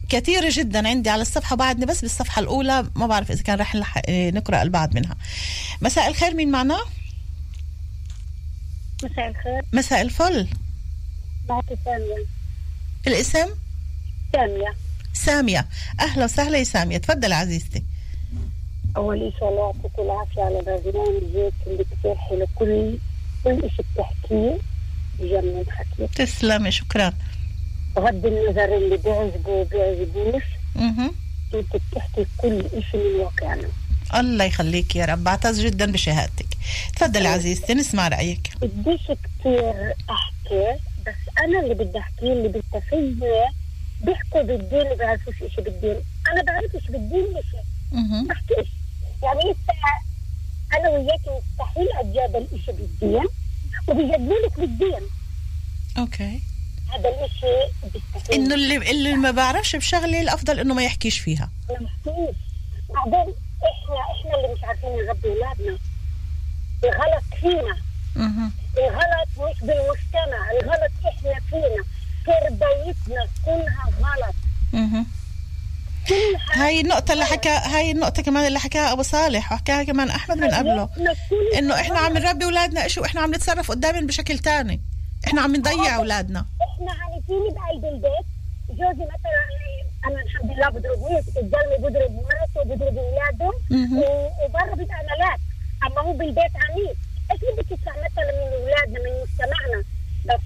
[0.09, 4.09] كثيرة جدا عندي على الصفحة بعدني بس بالصفحة الأولى ما بعرف إذا كان رح نلحق-
[4.09, 5.15] نقرأ البعض منها.
[5.81, 6.79] مساء الخير مين معنا؟
[9.03, 9.61] مساء الخير.
[9.73, 10.47] مساء الفل.
[11.49, 12.25] معك سامية.
[13.07, 13.47] الاسم؟
[14.33, 14.73] سامية.
[15.13, 15.67] سامية.
[15.99, 16.97] أهلا وسهلا يا سامية.
[16.97, 17.83] تفضل عزيزتي.
[18.97, 22.47] أول شيء الله يعطيك العافية على برنامجك اللي كثير حلو.
[22.55, 22.97] كل
[23.43, 24.57] كل شيء بتحكيه
[25.19, 27.13] بجنن حكيك تسلمي شكرا.
[27.99, 30.43] بغض النظر اللي بيعجبه وبيعجبوش.
[31.53, 33.69] انت بتحكي كل شيء من واقعنا.
[34.15, 35.23] الله يخليك يا رب.
[35.23, 36.47] بعتز جدا بشهادتك.
[36.95, 38.51] تفضلي عزيزتي نسمع رأيك.
[38.61, 43.49] بديش كثير أحكي بس أنا اللي بدي احكيه اللي بالتفيه
[44.01, 45.97] بيحكوا بالدين ما بيعرفوش شيء بالدين.
[46.31, 48.27] أنا بعرفش بالدين شيء مهم.
[48.27, 48.67] بحكيش.
[49.23, 49.69] يعني أنت
[50.73, 53.27] أنا وياك مستحيل أتجادل شيء بالدين
[53.87, 55.01] وبيجادلونك بالدين.
[55.97, 56.41] أوكي.
[56.93, 61.49] هذا الشيء بيستحيل إنه اللي اللي ما بعرفش بشغلة الأفضل إنه ما يحكيش فيها.
[61.69, 62.35] ما بحكيش
[62.89, 65.77] بعدين إحنا إحنا اللي مش عارفين نربي أولادنا.
[66.83, 67.77] الغلط فينا.
[68.77, 70.51] الغلط مش بالمجتمع.
[70.51, 71.83] الغلط إحنا فينا.
[72.25, 74.35] تربيتنا كلها غلط.
[76.53, 80.51] هاي النقطة اللي حكى هاي النقطة كمان اللي حكاها أبو صالح وحكاها كمان أحمد من
[80.51, 80.89] قبله.
[81.57, 82.17] إنه إحنا عم.
[82.17, 84.81] نربي أولادنا إيش وإحنا عم نتصرف قدامهم بشكل تاني.
[85.27, 86.45] إحنا عم نضيع أولادنا.
[86.61, 88.25] إحنا عنيفين بقلب البيت.
[88.69, 89.43] جوزي مثلا
[90.07, 93.51] أنا الحمد لله بضربنيش الزلمه بضرب مراته وبضرب اولاده
[94.43, 95.39] وبره بيتعملات
[95.83, 96.97] أما هو بالبيت عنيف.
[97.31, 99.83] إيش بدك تسمع مثلا من أولادنا من مجتمعنا؟
[100.25, 100.41] بس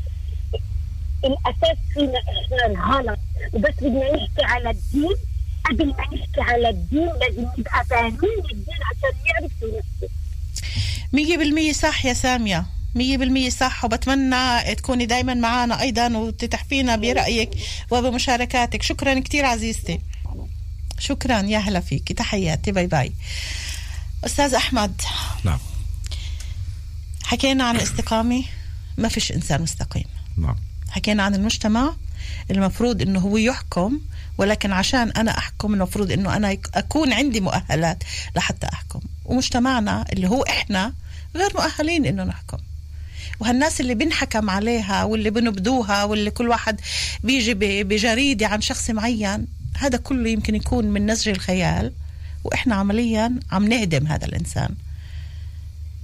[1.24, 3.20] الأساس فينا إحنا الغلط.
[3.54, 5.16] وبس بدنا نحكي على الدين.
[5.66, 10.14] قبل ما نحكي على الدين لازم نبقى فاهمين الدين عشان نعرف نفسه.
[11.14, 12.66] مية بالمية صح يا سامية.
[12.96, 17.50] مية بالمية صح وبتمنى تكوني دايما معنا أيضا وتتحفينا برأيك
[17.92, 18.82] وبمشاركاتك.
[18.82, 20.00] شكرا كتير عزيزتي.
[21.00, 23.14] شكرا يا هلا فيك تحياتي باي باي.
[24.26, 25.02] أستاذ أحمد.
[25.44, 25.60] نعم.
[27.24, 28.44] حكينا عن الاستقامة.
[28.98, 30.06] ما فيش إنسان مستقيم.
[30.38, 30.56] نعم.
[30.90, 31.94] حكينا عن المجتمع
[32.52, 34.00] المفروض إنه هو يحكم
[34.38, 38.04] ولكن عشان أنا أحكم المفروض إنه أنا أكون عندي مؤهلات
[38.36, 39.00] لحتى أحكم.
[39.26, 40.94] ومجتمعنا اللي هو إحنا
[41.36, 42.58] غير مؤهلين إنه نحكم.
[43.40, 46.82] وهالناس اللي بنحكم عليها واللي بنبدوها واللي كل واحد
[47.24, 51.92] بيجي بجريدة عن شخص معين هذا كله يمكن يكون من نسج الخيال
[52.44, 54.76] وإحنا عمليا عم نهدم هذا الإنسان.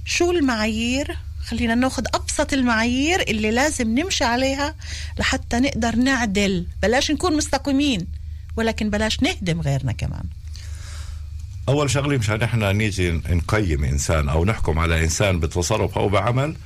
[0.04, 4.74] شو المعايير؟ خلينا ناخذ أبسط المعايير اللي لازم نمشي عليها
[5.18, 6.66] لحتى نقدر نعدل.
[6.82, 8.06] بلاش نكون مستقيمين
[8.56, 10.24] ولكن بلاش نهدم غيرنا كمان.
[11.68, 16.56] أول شغلة مشان إحنا نيجي نقيم إنسان أو نحكم على إنسان بتصرف أو بعمل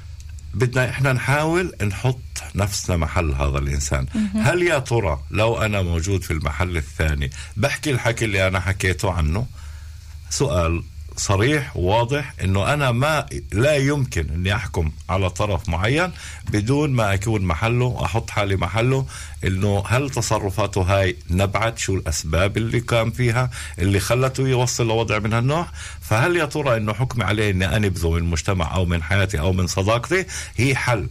[0.55, 2.21] بدنا إحنا نحاول نحط
[2.55, 4.07] نفسنا محل هذا الإنسان.
[4.35, 9.47] هل يا ترى لو أنا موجود في المحل الثاني بحكي الحكي اللي أنا حكيته عنه؟
[10.31, 10.83] سؤال.
[11.17, 16.13] صريح وواضح إنه أنا ما لا يمكن إني أحكم على طرف معين
[16.51, 19.07] بدون ما اكون محله واحط حالي محله
[19.45, 25.33] إنه هل تصرفاته هاي نبعت؟ شو الأسباب اللي كان فيها؟ اللي خلته يوصل لوضع من
[25.33, 25.67] هالنوع؟
[26.01, 29.67] فهل يا ترى إنه حكمي عليه إني أنبذه من المجتمع أو من حياتي أو من
[29.67, 31.09] صداقتي؟ هي حل.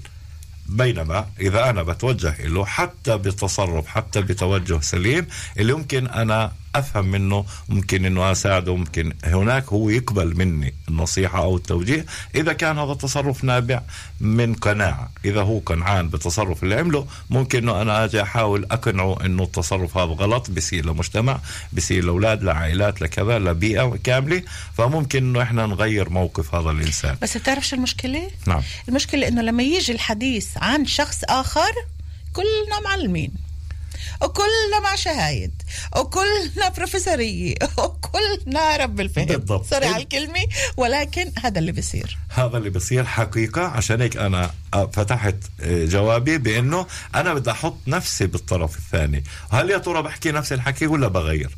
[0.65, 5.27] بينما إذا أنا بتوجه له حتى بتصرف حتى بتوجه سليم
[5.57, 11.57] اللي ممكن أنا أفهم منه ممكن أنه أساعده ممكن هناك هو يقبل مني النصيحة أو
[11.57, 12.05] التوجيه.
[12.35, 13.81] إذا كان هذا التصرف نابع
[14.19, 19.43] من قناعة إذا هو قنعان بالتصرف اللي عمله ممكن أنه أنا أجي أحاول أقنعه أنه
[19.43, 21.39] التصرف هذا غلط بيصير لمجتمع
[21.73, 24.43] بيصير لأولاد لعائلات لكذا لبيئة كاملة.
[24.77, 27.17] فممكن أنه إحنا نغير موقف هذا الإنسان.
[27.21, 28.61] بس بتعرف شو المشكلة؟ نعم.
[28.89, 31.71] المشكلة إنه لما يجي الحديث عن شخص آخر
[32.33, 33.31] كلنا معلمين.
[34.21, 35.61] وكلنا مع شهايد
[35.97, 39.25] وكلنا بروفيسورية وكلنا رب الفهم.
[39.25, 39.65] بالضبط.
[39.65, 40.45] سوري على الكلمة
[40.77, 42.17] ولكن هذا اللي بيصير.
[42.29, 43.61] هذا اللي بصير حقيقة.
[43.61, 44.51] عشان هيك أنا
[44.93, 46.85] فتحت جوابي بأنه
[47.15, 49.23] أنا بدي أحط نفسي بالطرف الثاني.
[49.51, 51.49] هل يا ترى بحكي نفس الحكي ولا بغير؟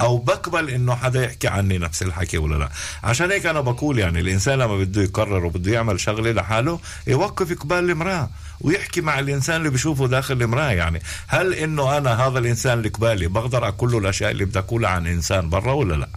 [0.00, 2.68] أو بقبل إنه حدا يحكي عني نفس الحكي ولا لا.
[3.04, 7.90] عشان هيك أنا بقول يعني الإنسان لما بده يقرر وبده يعمل شغلة لحاله يوقف قبال
[7.90, 11.02] المرأة ويحكي مع الإنسان اللي بشوفه داخل المرأة يعني.
[11.26, 15.06] هل إنه أنا هذا الإنسان اللي قبالي بقدر أقول له الأشياء اللي بدي أقولها عن
[15.06, 16.08] إنسان برا ولا لا؟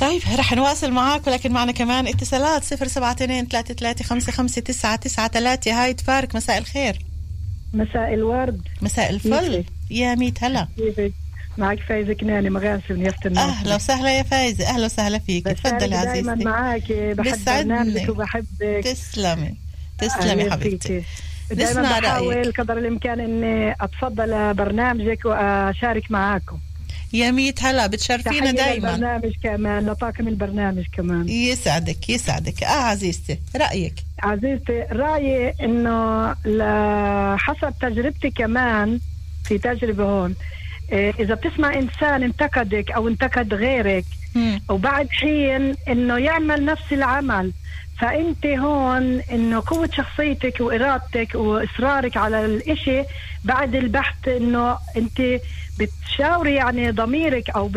[0.00, 4.60] طيب رح نواصل معك ولكن معنا كمان اتصالات صفر سبعة اثنين ثلاثة ثلاثة خمسة خمسة
[4.60, 6.98] تسعة تسعة ثلاثة هاي تفارك مساء الخير.
[7.74, 8.60] مساء الورد.
[8.82, 9.64] مساء الفل.
[9.90, 10.68] يا ميت هلا.
[10.76, 11.12] كيفك؟
[11.58, 15.44] معك فايزة كناني مغاسل من يافت الناس أهلا وسهلا يا فايزة أهلا وسهلا فيك.
[15.48, 16.44] دائما عزيزتي.
[16.44, 17.44] معك بحب.
[17.46, 18.84] برنامجك وبحبك.
[18.84, 19.54] تسلمي
[19.98, 21.02] تسلمي أهلا حبيبتي.
[21.50, 26.58] دائما بحاول قدر الإمكان إني أتفضل برنامجك وأشارك معاكم.
[27.12, 28.88] يا ميت هلا بتشرفينا تحية دايما.
[28.88, 31.28] للبرنامج كمان لطاقم البرنامج كمان.
[31.28, 32.62] يسعدك يسعدك.
[32.62, 36.28] آه عزيزتي رأيك؟ عزيزتي رأيي إنه
[37.36, 39.00] حسب تجربتي كمان
[39.44, 40.34] في تجربة هون
[40.92, 44.04] إيه، إذا بتسمع إنسان انتقدك أو انتقد غيرك
[44.34, 44.60] مم.
[44.68, 47.52] وبعد حين إنه يعمل نفس العمل
[48.00, 53.02] فأنت هون إنه قوة شخصيتك وإرادتك وإصرارك على الإشي
[53.44, 55.40] بعد البحث إنه أنت
[55.78, 57.76] بتشاوري يعني ضميرك أو ب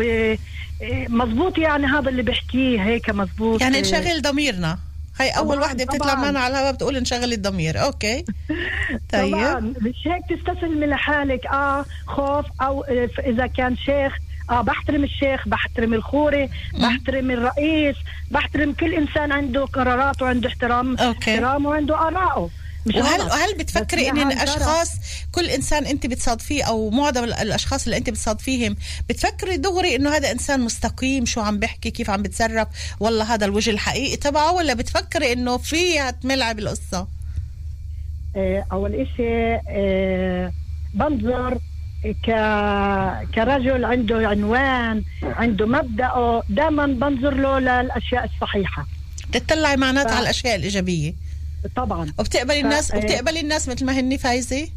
[0.80, 3.80] إيه، مزبوط يعني هذا اللي بحكيه هيك مزبوط يعني.
[3.80, 4.78] نشغل ضميرنا
[5.20, 6.14] هي أول طبعاً، وحدة بتطلع.
[6.14, 7.82] معنا على الهواء بتقول نشغل الضمير.
[7.82, 8.24] okay.
[9.12, 9.32] طيب.
[9.34, 9.60] طبعا.
[9.60, 11.46] مش هيك تستسلمي لحالك.
[11.46, 12.84] آه خوف أو
[13.26, 14.12] إذا كان شيخ.
[14.50, 16.48] آه بحترم الشيخ بحترم الخوري
[16.80, 17.96] بحترم الرئيس
[18.30, 21.34] بحترم كل إنسان عنده قرارات وعنده احترام okay.
[21.34, 22.48] احترام وعنده آرائه.
[22.86, 23.32] مش وهل غلط.
[23.32, 24.32] وهل بتفكري إن.
[24.32, 24.90] الاشخاص
[25.32, 28.76] كل إنسان أنت بتصادفيه أو معظم ال- الأشخاص اللي أنت بتصادفيهم
[29.08, 32.68] بتفكري دغري إنه هذا إنسان مستقيم شو عم بيحكي كيف عم بتصرف
[33.00, 37.08] والله هذا الوجه الحقيقي تبعه ولا بتفكري إنه فيها تملعب بالقصة
[38.36, 40.52] آه، أول إشي آه،
[40.94, 41.58] بنظر
[42.04, 42.30] ك...
[43.34, 48.86] كرجل عنده عنوان عنده مبدأه دائما بنظر له للأشياء الصحيحة
[49.30, 51.14] بتطلعي معناتها ف- على الأشياء الإيجابية
[51.76, 52.12] طبعا.
[52.18, 52.94] وبتقبلي الناس ف-.
[52.94, 54.68] وبتقبلي الناس مثل ما هن فايزة؟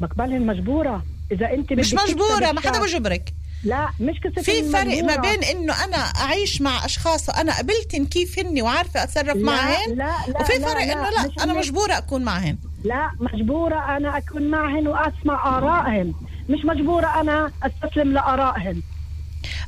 [0.00, 1.04] بقبلهم مجبورة.
[1.32, 3.32] إذا أنت مش مجبورة ما حدا بجبرك
[3.64, 5.16] لا مش قصة في فرق ما مجبورة.
[5.20, 9.94] بين إنه أنا أعيش مع أشخاص وأنا قبلتن كيف هن وعارفة أتصرف معهن لا
[10.28, 12.58] لا وفي لا فرق لا إنه لا أنا مجبورة أكون معهن.
[12.84, 16.14] لا مجبورة أنا أكون معهن وأسمع آرائهن.
[16.48, 18.82] مش مجبورة أنا أستسلم لآرائهن.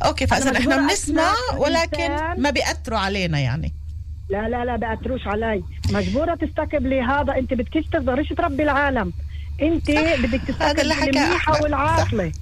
[0.05, 3.73] أوكي فإذا إحنا بنسمع ولكن ما بيأثروا علينا يعني.
[4.31, 5.63] لا لا لا بأتروش علي.
[5.93, 7.37] مجبورة تستقبلي هذا.
[7.39, 9.13] أنت بدكيش تقدريش تربي العالم.
[9.63, 11.63] أنت بدك تستقبلي أحمد.
[11.63, 12.33] والعاقلة.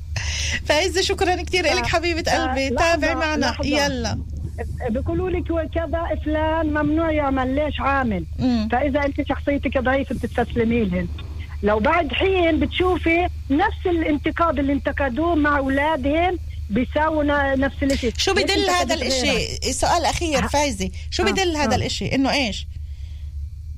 [0.64, 2.70] فايزة شكرا كثير لك حبيبة آه، قلبي.
[2.70, 3.47] تابعي معنا.
[3.47, 3.68] لحظة.
[3.68, 4.18] يلا.
[4.91, 7.55] بيقولوا لك وكذا فلان ممنوع يعمل.
[7.55, 8.68] ليش عامل؟ مم.
[8.72, 11.09] فإذا أنت شخصيتك ضعيفة بتستسلمي لهن
[11.62, 16.39] لو بعد حين بتشوفي نفس الانتقاد اللي انتقدوه مع أولادهم
[16.70, 20.90] بيساووا نفس الشيء شو ليش بدل هذا؟ الإشي؟ سؤال أخير فايزة.
[21.10, 21.76] شو بدل هذا.
[21.76, 22.66] الإشي؟ إنه إيش؟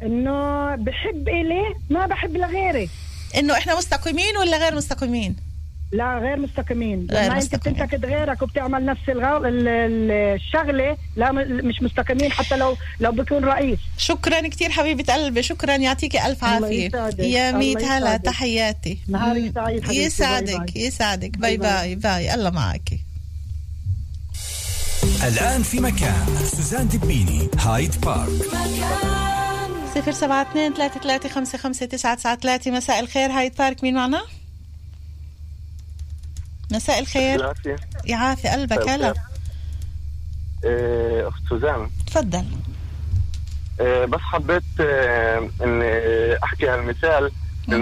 [0.02, 2.88] إنه بحب إلي ما بحب لغيري.
[3.36, 5.49] إنه إحنا مستقيمين ولا غير مستقيمين؟
[5.92, 7.06] لا غير مستقيمين.
[7.10, 7.54] غير لما انت.
[7.54, 9.36] بتنتقد غيرك وبتعمل نفس الغو...
[9.36, 10.96] ال- ال- الشغلة.
[11.16, 13.78] لا م- مش مستقيمين حتى لو لو بكون رئيس.
[13.98, 15.42] شكرا كثير حبيبة قلبي.
[15.42, 16.86] شكرا يعطيكي ألف الله عافية.
[16.86, 17.18] يسعدك.
[17.18, 18.16] يا ميت هلا.
[18.16, 18.98] تحياتي.
[19.08, 20.04] نهارك سعيد حبيبتي.
[20.04, 20.58] يسعدك bye.
[20.58, 20.86] bye.
[20.86, 21.56] يسعدك bye.
[21.56, 22.34] bye bye.
[22.34, 22.90] الله معك.
[25.28, 26.26] الآن في مكان.
[26.56, 28.30] سوزان دبيني هايد بارك.
[29.94, 32.70] صفر سبعة اثنين ثلاثة ثلاثة خمسة خمسة تسعة تسعة ثلاثة.
[32.70, 33.84] مساء الخير هايد بارك.
[33.84, 34.22] مين معنا؟
[36.70, 37.52] مساء الخير.
[38.04, 39.14] يعافي قلبك هلا
[41.28, 41.90] أخت سوزان.
[42.06, 42.44] تفضل.
[43.80, 47.30] آه، بس حبيت آه، إني أحكي هالمثال
[47.72, 47.74] آه،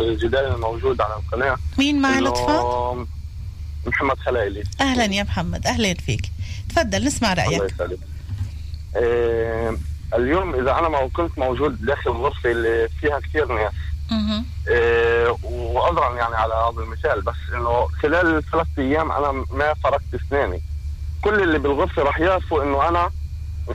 [0.00, 1.56] للجدال الموجود على القناة.
[1.78, 3.06] مين معي لطفا؟
[3.86, 5.66] محمد خلايلي أهلا يا محمد.
[5.66, 6.32] أهلا فيك.
[6.68, 7.98] تفضل نسمع الله رأيك يسعدك.
[8.96, 9.76] آه،
[10.14, 13.72] اليوم إذا أنا ما كنت موجود داخل غرفة اللي فيها كثير ناس
[15.42, 20.62] وأضرا يعني على هذا المثال بس إنه خلال ثلاث أيام أنا ما فرقت أسناني
[21.22, 23.10] كل اللي بالغرفة راح يعرفوا إنه أنا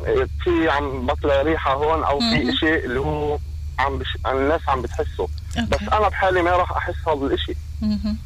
[0.05, 2.55] آه، في عم بطلع ريحة هون أو في.
[2.59, 3.38] شيء اللي هو
[3.79, 4.17] عم بش...
[4.27, 5.27] الناس عم بتحسه.
[5.69, 7.53] بس أنا بحالي ما راح أحس هذا الإشي.
[7.82, 8.17] مهم.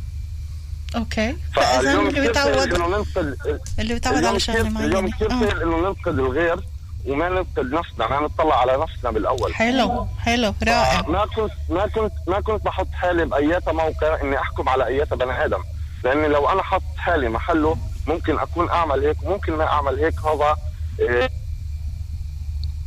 [0.95, 1.38] أوكي.
[1.56, 3.36] فاذا اللي بيتعود ننقد
[3.80, 5.30] اللي بيتعود اليوم على شغله كثير- اليوم معينه كثير.
[5.30, 6.60] سهل إنه ننقد الغير.
[7.06, 11.01] وما ننقد نفسنا ما نطلع على نفسنا بالأول حلو حلو رائع.
[11.01, 15.45] ما كنت ما كنت ما كنت بحط حالي بايات موقع إني أحكم على ايات بني
[15.45, 15.64] آدم.
[16.03, 17.78] لأني لو أنا حط حالي محله
[18.08, 20.56] ممكن أكون أعمل هيك وممكن ما أعمل هيك هذا
[20.99, 21.30] إيه،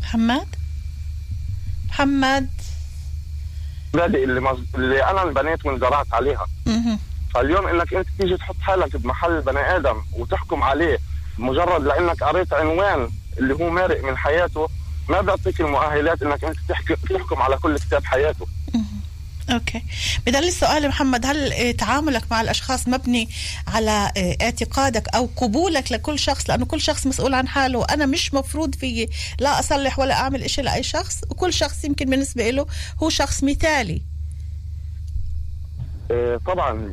[0.00, 0.46] محمد؟
[1.88, 2.50] محمد؟
[3.94, 4.58] مبادئ اللي مز...
[4.74, 6.46] اللي أنا انبنيت وانزرعت عليها.
[7.34, 10.98] فاليوم إنك أنت تيجي تحط حالك بمحل بني آدم وتحكم عليه
[11.38, 14.68] مجرد لأنك قريت عنوان اللي هو مارق من حياته.
[15.09, 16.57] ما بيعطيك المؤهلات إنك أنت
[17.09, 18.47] تحكم على كل كتاب حياته.
[19.51, 19.82] أوكي.
[20.26, 23.28] بضل السؤال محمد هل آه، تعاملك مع الأشخاص مبني
[23.66, 27.84] على آه، اعتقادك أو قبولك لكل شخص؟ لأنه كل شخص مسؤول عن حاله.
[27.84, 29.09] أنا مش مفروض في
[29.39, 31.20] لا أصلح ولا أعمل إشي لأي شخص.
[31.30, 32.66] وكل شخص يمكن بالنسبة له
[33.03, 34.03] هو شخص مثالي.
[36.11, 36.91] آه، طبعا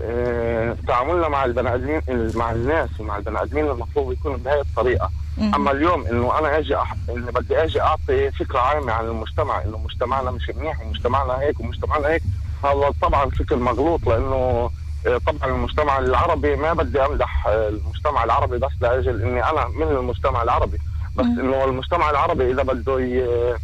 [0.88, 2.02] تعاملنا مع البني ادمين
[2.36, 5.12] مع الناس ومع البني آدمين المفروض يكون بهذه الطريقة.
[5.39, 6.95] أما اليوم إنه أنا أجي أح...
[7.09, 12.07] اني بدي أجي أعطي فكرة عامة عن المجتمع إنه مجتمعنا مش منيح ومجتمعنا هيك ومجتمعنا
[12.07, 12.23] هيك
[12.63, 14.69] هذا طبعا فكر مغلوط لأنه
[15.07, 19.83] آه، طبعا المجتمع العربي ما بدي أمدح آه، المجتمع العربي بس لأجل إني أنا من
[19.88, 20.77] المجتمع العربي.
[21.15, 23.55] بس إنه المجتمع العربي إذا بده ي...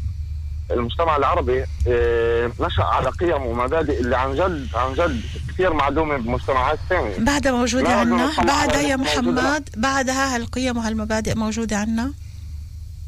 [0.73, 6.79] المجتمع العربي آه، نشأ على قيم ومبادئ اللي عن جد عن جد كثير معدومة بمجتمعات
[6.89, 7.17] ثانية.
[7.17, 8.95] بعدها موجودة ما عنا؟ بعدها يا.
[8.95, 12.13] محمد بعدها هالقيم وهالمبادئ موجودة عنا؟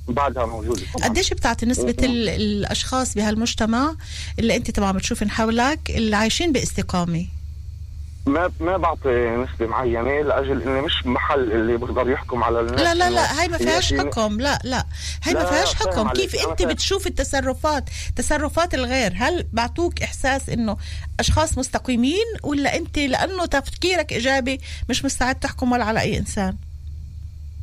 [0.08, 0.82] بعدها موجودة.
[0.94, 1.08] طبعاً.
[1.10, 3.96] قديش بتعطي نسبة ال- الأشخاص بهالمجتمع
[4.40, 7.26] اللي أنت طبعا بتشوفين حولك اللي عايشين بإستقامة؟
[8.26, 12.94] ما ما بعطي نسبة معينة لأجل إني مش محل اللي بقدر يحكم على الناس لا
[12.94, 14.40] لا إنه لا هاي ما فيهاش حكم.
[14.42, 14.86] لا لا
[15.24, 16.10] هاي ما فيهاش حكم.
[16.10, 16.68] كيف فاهم.
[16.68, 20.78] بتشوف التصرفات تصرفات الغير؟ هل بعطوك إحساس إنه
[21.20, 26.56] أشخاص مستقيمين ولا أنت لأنه تفكيرك إيجابي مش مستعد تحكم ولا على أي إنسان؟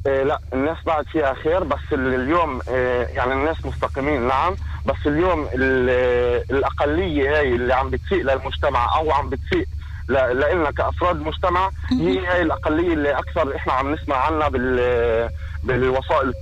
[0.07, 4.57] إيه لا الناس بعد فيها خير بس ال- اليوم إيه يعني الناس مستقيمين نعم
[4.87, 9.67] بس اليوم ال- الأقلية هاي اللي عم بتسيء للمجتمع أو عم بتسيء
[10.09, 15.29] ل- لإلنا كأفراد مجتمع هي هاي الأقلية اللي أكثر إحنا عم نسمع عنها بال
[15.65, 16.33] بالوسائل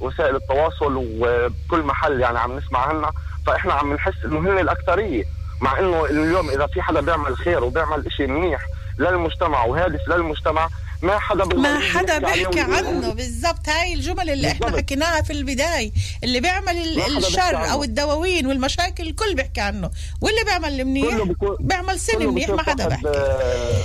[0.00, 3.10] وسائل التواصل وبكل محل يعني عم نسمع عنها.
[3.46, 5.24] فإحنا عم نحس إنه هن الأكثرية
[5.60, 8.60] مع إنه اليوم إذا في حدا بيعمل خير وبيعمل إشي منيح
[8.98, 10.68] للمجتمع وهادف للمجتمع
[11.02, 14.78] ما حدا ما حدا بيحكي عنه بالضبط هاي الجمل اللي إحنا بالضبط.
[14.82, 15.92] حكيناها في البداية
[16.24, 16.78] اللي بيعمل
[17.16, 17.72] الشر.
[17.72, 19.90] أو الدواوين والمشاكل الكل بيحكي عنه
[20.20, 21.16] واللي بيعمل المنيح
[21.60, 23.82] بيعمل سن منيح ما حدا بيحكي آه،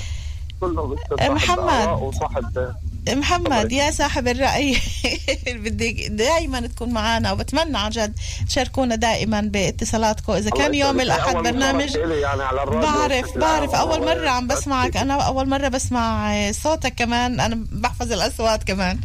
[0.61, 2.01] كله محمد.
[2.01, 2.74] وصاحب
[3.16, 4.78] محمد يا صاحب الرأي.
[5.47, 8.14] بدي دائما تكون معنا وبتمنى عن جد
[8.47, 10.34] تشاركونا دائما باتصالاتكم.
[10.34, 11.01] إذا كان يوم.
[11.01, 13.76] الأحد برنامج يعني على بعرف بعرف.
[13.76, 14.97] أول مرة عم بسمعك.
[14.97, 17.39] أنا أول مرة بسمع صوتك كمان.
[17.39, 18.99] أنا بحفظ الأصوات كمان.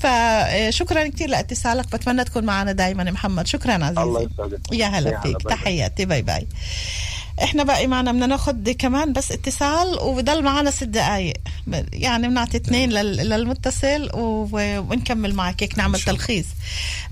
[0.00, 1.92] فشكرا كثير لاتصالك.
[1.92, 3.46] بتمنى تكون معنا دائما محمد.
[3.46, 4.02] شكرا عزيزي.
[4.02, 4.60] الله يسعدك.
[4.72, 5.42] يا هلا فيك.
[5.42, 6.04] تحياتي.
[6.04, 6.46] bye bye.
[7.42, 11.34] إحنا باقي معنا بدنا ناخذ كمان بس اتصال وبضل معنا ست دقائق
[11.92, 15.62] يعني بنعطي اثنين لل- للمتصل و- ونكمل معك.
[15.62, 16.46] هيك نعمل تلخيص.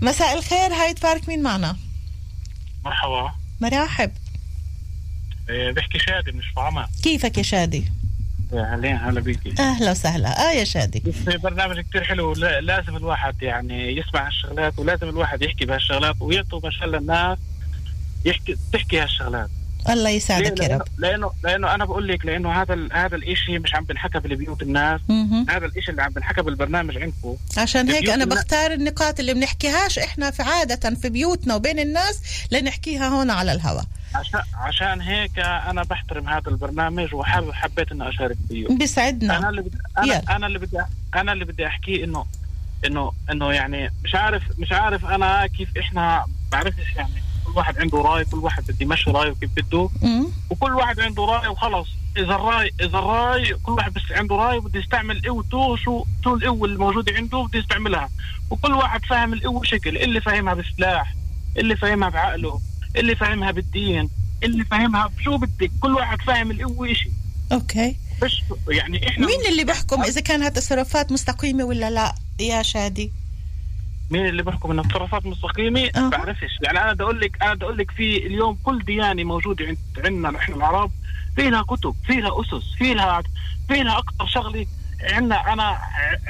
[0.03, 0.73] مساء الخير.
[0.73, 1.77] هايد بارك مين معنا؟
[2.85, 3.33] مرحبا.
[3.61, 4.11] مرحب.
[5.51, 7.93] إيه، بحكي شادي من شفعمان كيفك يا شادي؟
[8.53, 10.49] اهلين هلا بيكي أهلا وسهلا.
[10.49, 11.03] آه يا شادي.
[11.43, 12.33] برنامج كتير حلو.
[12.33, 17.39] لا- لازم الواحد يعني يسمع هالشغلات ولازم الواحد يحكي بهالشغلات ويعطوا مجال للناس
[18.25, 19.51] يحكي تحكي هالشغلات.
[19.91, 20.83] الله يساعدك يا؟ رب.
[20.99, 25.01] لأنه لأنه أنا بقول لك لأنه هذا ال- هذا الشيء مش عم بنحكى بالبيوت الناس.
[25.09, 25.47] مهم.
[25.51, 27.37] هذا الشيء اللي عم بنحكى بالبرنامج عندكم.
[27.57, 33.09] عشان هيك أنا بختار النقاط اللي بنحكيهاش إحنا في عادة في بيوتنا وبين الناس لنحكيها
[33.09, 33.85] هون على الهواء
[34.15, 38.69] عشان عشان هيك أنا بحترم هذا البرنامج وحابب حبيت إني أشارك فيه.
[38.69, 39.37] بيسعدنا.
[39.39, 40.79] أنا اللي بدي أنا أنا اللي بدي
[41.17, 42.27] أنا اللي بدي احكيه انه
[42.87, 47.13] انه إنه يعني مش عارف مش عارف أنا كيف إحنا بعرفش يعني
[47.57, 49.91] واحد عنده راي كل واحد بده يمشي رايه كيف بده.
[50.51, 51.89] وكل واحد عنده راي وخلص.
[52.17, 56.69] إذا الراي إذا الراي كل واحد بس عنده راي بده يستعمل قوته شو شو القوه
[56.69, 58.11] الموجوده عنده بده يستعملها.
[58.51, 61.15] وكل واحد فاهم القوه شكل اللي فاهمها بسلاح
[61.57, 62.61] اللي فاهمها بعقله
[62.97, 64.11] اللي فاهمها بالدين
[64.43, 65.71] اللي فاهمها بشو بدك.
[65.81, 67.13] كل واحد فاهم القوه شيء
[67.53, 67.97] أوكي.
[68.23, 68.33] بس
[68.69, 73.13] يعني إحنا مين اللي بيحكم إذا كانت التصرفات مستقيمة ولا لا؟ يا شادي.
[74.11, 76.09] مين اللي بيحكم ان التصرفات مستقيمة؟ أه.
[76.09, 76.59] بعرفش.
[76.63, 79.79] يعني أنا بدي أقول لك أنا بدي أقول لك في اليوم كل ديانة موجودة عند
[80.05, 80.91] عندنا نحن العرب
[81.37, 83.23] في لها كتب في لها أسس في لها
[83.69, 84.67] في لها أكثر شغلة.
[85.03, 85.79] عندنا أنا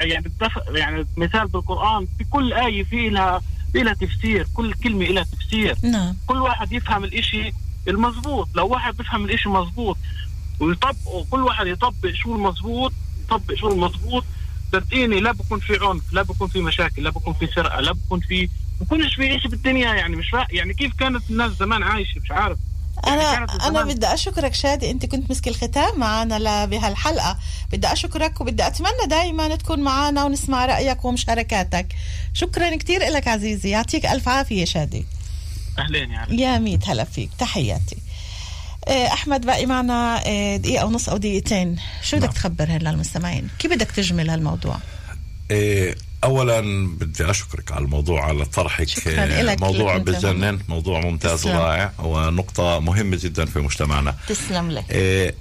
[0.01, 0.31] يعني.
[0.69, 3.41] يعني مثال بالقرآن في كل آية في لها
[3.73, 5.75] في لها تفسير كل كلمة لها تفسير.
[5.83, 6.15] نعم.
[6.27, 7.53] كل واحد يفهم الإشي
[7.87, 8.47] المزبوط.
[8.55, 9.97] لو واحد بيفهم الإشي مزبوط
[10.59, 12.93] ويطبقه كل واحد يطبق شو المزبوط
[13.25, 14.23] يطبق شو المزبوط.
[14.71, 18.19] صدقيني لا بكون في عنف لا بكون في مشاكل لا بكون في سرقة لا بكون
[18.19, 18.49] في
[18.81, 20.47] بكونش في شيء بالدنيا يعني مش فا...
[20.49, 22.57] يعني كيف كانت الناس زمان عايشة؟ مش عارف.
[23.07, 27.37] أنا أنا بدي أشكرك شادي أنت كنت مسك الختام معنا بهالحلقة.
[27.71, 31.87] بدي أشكرك وبدي أتمنى دائما تكون معنا ونسمع رأيك ومشاركاتك.
[32.33, 35.05] شكرا كثير لك عزيزي يعطيك ألف عافية شادي.
[35.79, 37.97] أهلين يعني يا ميت هلا فيك تحياتي.
[38.87, 41.75] أحمد باقي معنا آه، دقيقة ونص أو دقيقتين.
[42.03, 44.77] شو بدك تخبرهن للمستمعين كيف بدك تجمل هالموضوع؟
[45.51, 48.87] إيه اولا بدي أشكرك على الموضوع على طرحك.
[48.87, 49.97] شكراً إيه، موضوع.
[49.97, 51.55] بجنن موضوع ممتاز تسلم.
[51.55, 54.15] ورائع ونقطة مهمة جدا في مجتمعنا.
[54.27, 54.85] تسلم لك.
[54.91, 55.35] إيه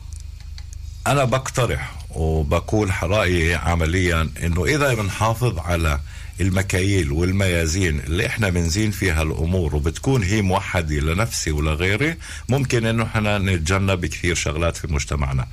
[1.07, 6.01] أنا بقترح وبقول رأيي عمليا إنه إذا بنحافظ على
[6.41, 12.14] المكاييل والميازين اللي إحنا بنزين فيها الأمور وبتكون هي موحدة لنفسي ولغيري
[12.49, 15.47] ممكن إنه إحنا نتجنب كثير شغلات في مجتمعنا.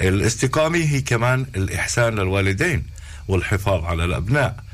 [0.00, 2.82] الاستقامة هي كمان الإحسان للوالدين
[3.28, 4.64] والحفاظ على الأبناء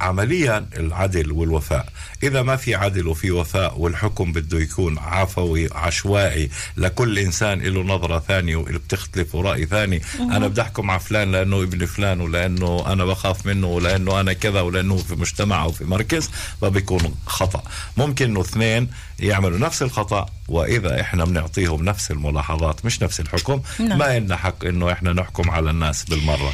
[0.00, 1.88] وعمليا العدل والوفاء
[2.22, 8.18] إذا ما في عدل وفي وفاء والحكم بده يكون عفوي عشوائي لكل إنسان له نظرة
[8.18, 10.02] ثانية بتختلف ورأي ثاني.
[10.20, 14.60] أنا بدي أحكم على فلان لأنه ابن فلان ولأنه أنا بخاف منه ولأنه أنا كذا
[14.60, 16.30] ولأنه في مجتمع أو في مركز
[16.60, 17.62] فبيكون خطأ
[17.96, 18.88] ممكن إنه اثنين
[19.20, 23.98] يعملوا نفس الخطأ وإذا إحنا بنعطيهم نفس الملاحظات مش نفس الحكم نعم.
[23.98, 26.52] ما إلنا حق إنه إحنا نحكم على الناس بالمرة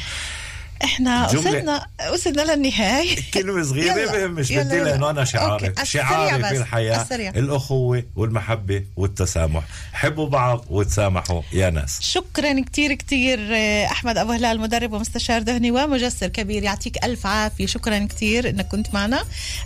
[0.84, 3.16] إحنا جملة- وصلنا وصلنا للنهاية.
[3.34, 4.80] كلمة صغيرة يلا، مش يلا، بدي.
[4.80, 7.02] لأنه أنا أوكي، شعاري شعاري في الحياة.
[7.02, 7.30] السريع.
[7.30, 9.62] الأخوة والمحبة والتسامح.
[9.92, 11.42] حبوا بعض وتسامحوا.
[11.52, 11.98] يا ناس.
[12.00, 16.62] شكرا كتير كتير آه، أحمد أبو هلال مدرب ومستشار ذهني ومجسر كبير.
[16.62, 17.66] يعطيك ألف عافية.
[17.66, 19.22] شكرا كتير إنك كنت معنا.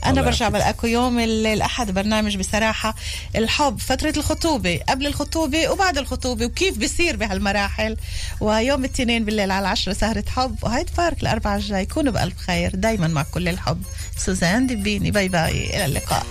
[0.06, 0.48] أنا برجع.
[0.48, 2.94] بلاقيكو يوم ال- الأحد برنامج بصراحة
[3.36, 7.96] الحب فترة الخطوبة قبل الخطوبة وبعد الخطوبة وكيف بيصير بهالمراحل.
[8.40, 10.56] ويوم الاثنين بالليل على العشرة سهرة حب.
[10.62, 12.74] وهايد بارك الأربعة الجاي كونوا بألف خير.
[12.74, 13.82] دايما مع كل الحب.
[14.16, 15.76] سوزان دبيني bye bye.
[15.76, 16.26] إلى اللقاء.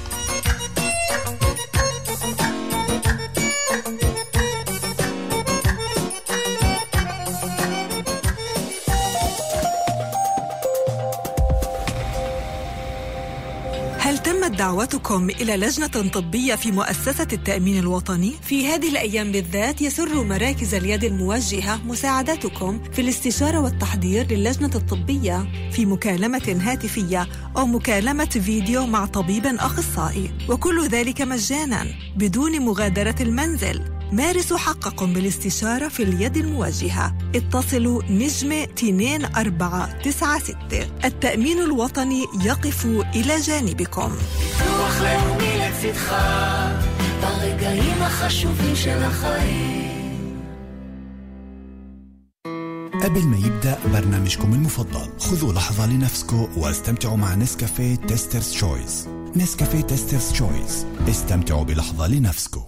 [14.66, 21.04] دعوتكم إلى لجنة طبية في مؤسسة التأمين الوطني؟ في هذه الأيام بالذات يسر مراكز اليد
[21.04, 29.46] الموجهة مساعدتكم في الاستشارة والتحضير للجنة الطبية في مكالمة هاتفية أو مكالمة فيديو مع طبيب
[29.46, 31.86] أخصائي وكل ذلك مجانا
[32.16, 40.57] بدون مغادرة المنزل مارسوا حقكم بالاستشارة في اليد الموجهة اتصلوا نجمة 2496
[41.05, 44.13] التأمين الوطني يقف إلى جانبكم
[44.69, 46.15] רוח לאומי לצדך,
[47.23, 49.91] ברגעים החשובים של החיים.
[53.03, 60.33] قبل ما يبدأ برنامجكم المفضل خذوا لحظة لنفسكم واستمتعوا مع نسكافيه تيسترز تشويس نسكافيه تيسترز
[60.33, 62.63] تشويس استمتعوا بلحظة لنفسكم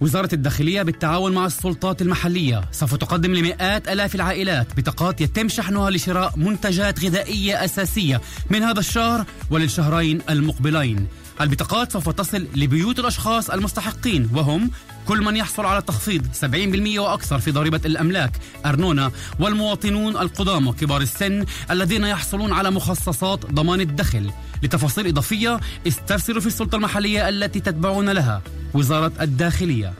[0.00, 6.32] وزارة الداخلية بالتعاون مع السلطات المحلية سوف تقدم لمئات ألاف العائلات بطاقات يتم شحنها لشراء
[6.36, 8.20] منتجات غذائية أساسية
[8.50, 11.06] من هذا الشهر وللشهرين المقبلين.
[11.40, 14.70] البطاقات سوف تصل لبيوت الأشخاص المستحقين وهم
[15.10, 18.32] كل من يحصل على تخفيض 70% وأكثر في ضريبة الأملاك.
[18.66, 24.30] أرنونا والمواطنون القدامى كبار السن الذين يحصلون على مخصصات ضمان الدخل.
[24.62, 28.42] لتفاصيل إضافية استفسروا في السلطة المحلية التي تتبعون لها
[28.74, 29.92] وزارة الداخلية.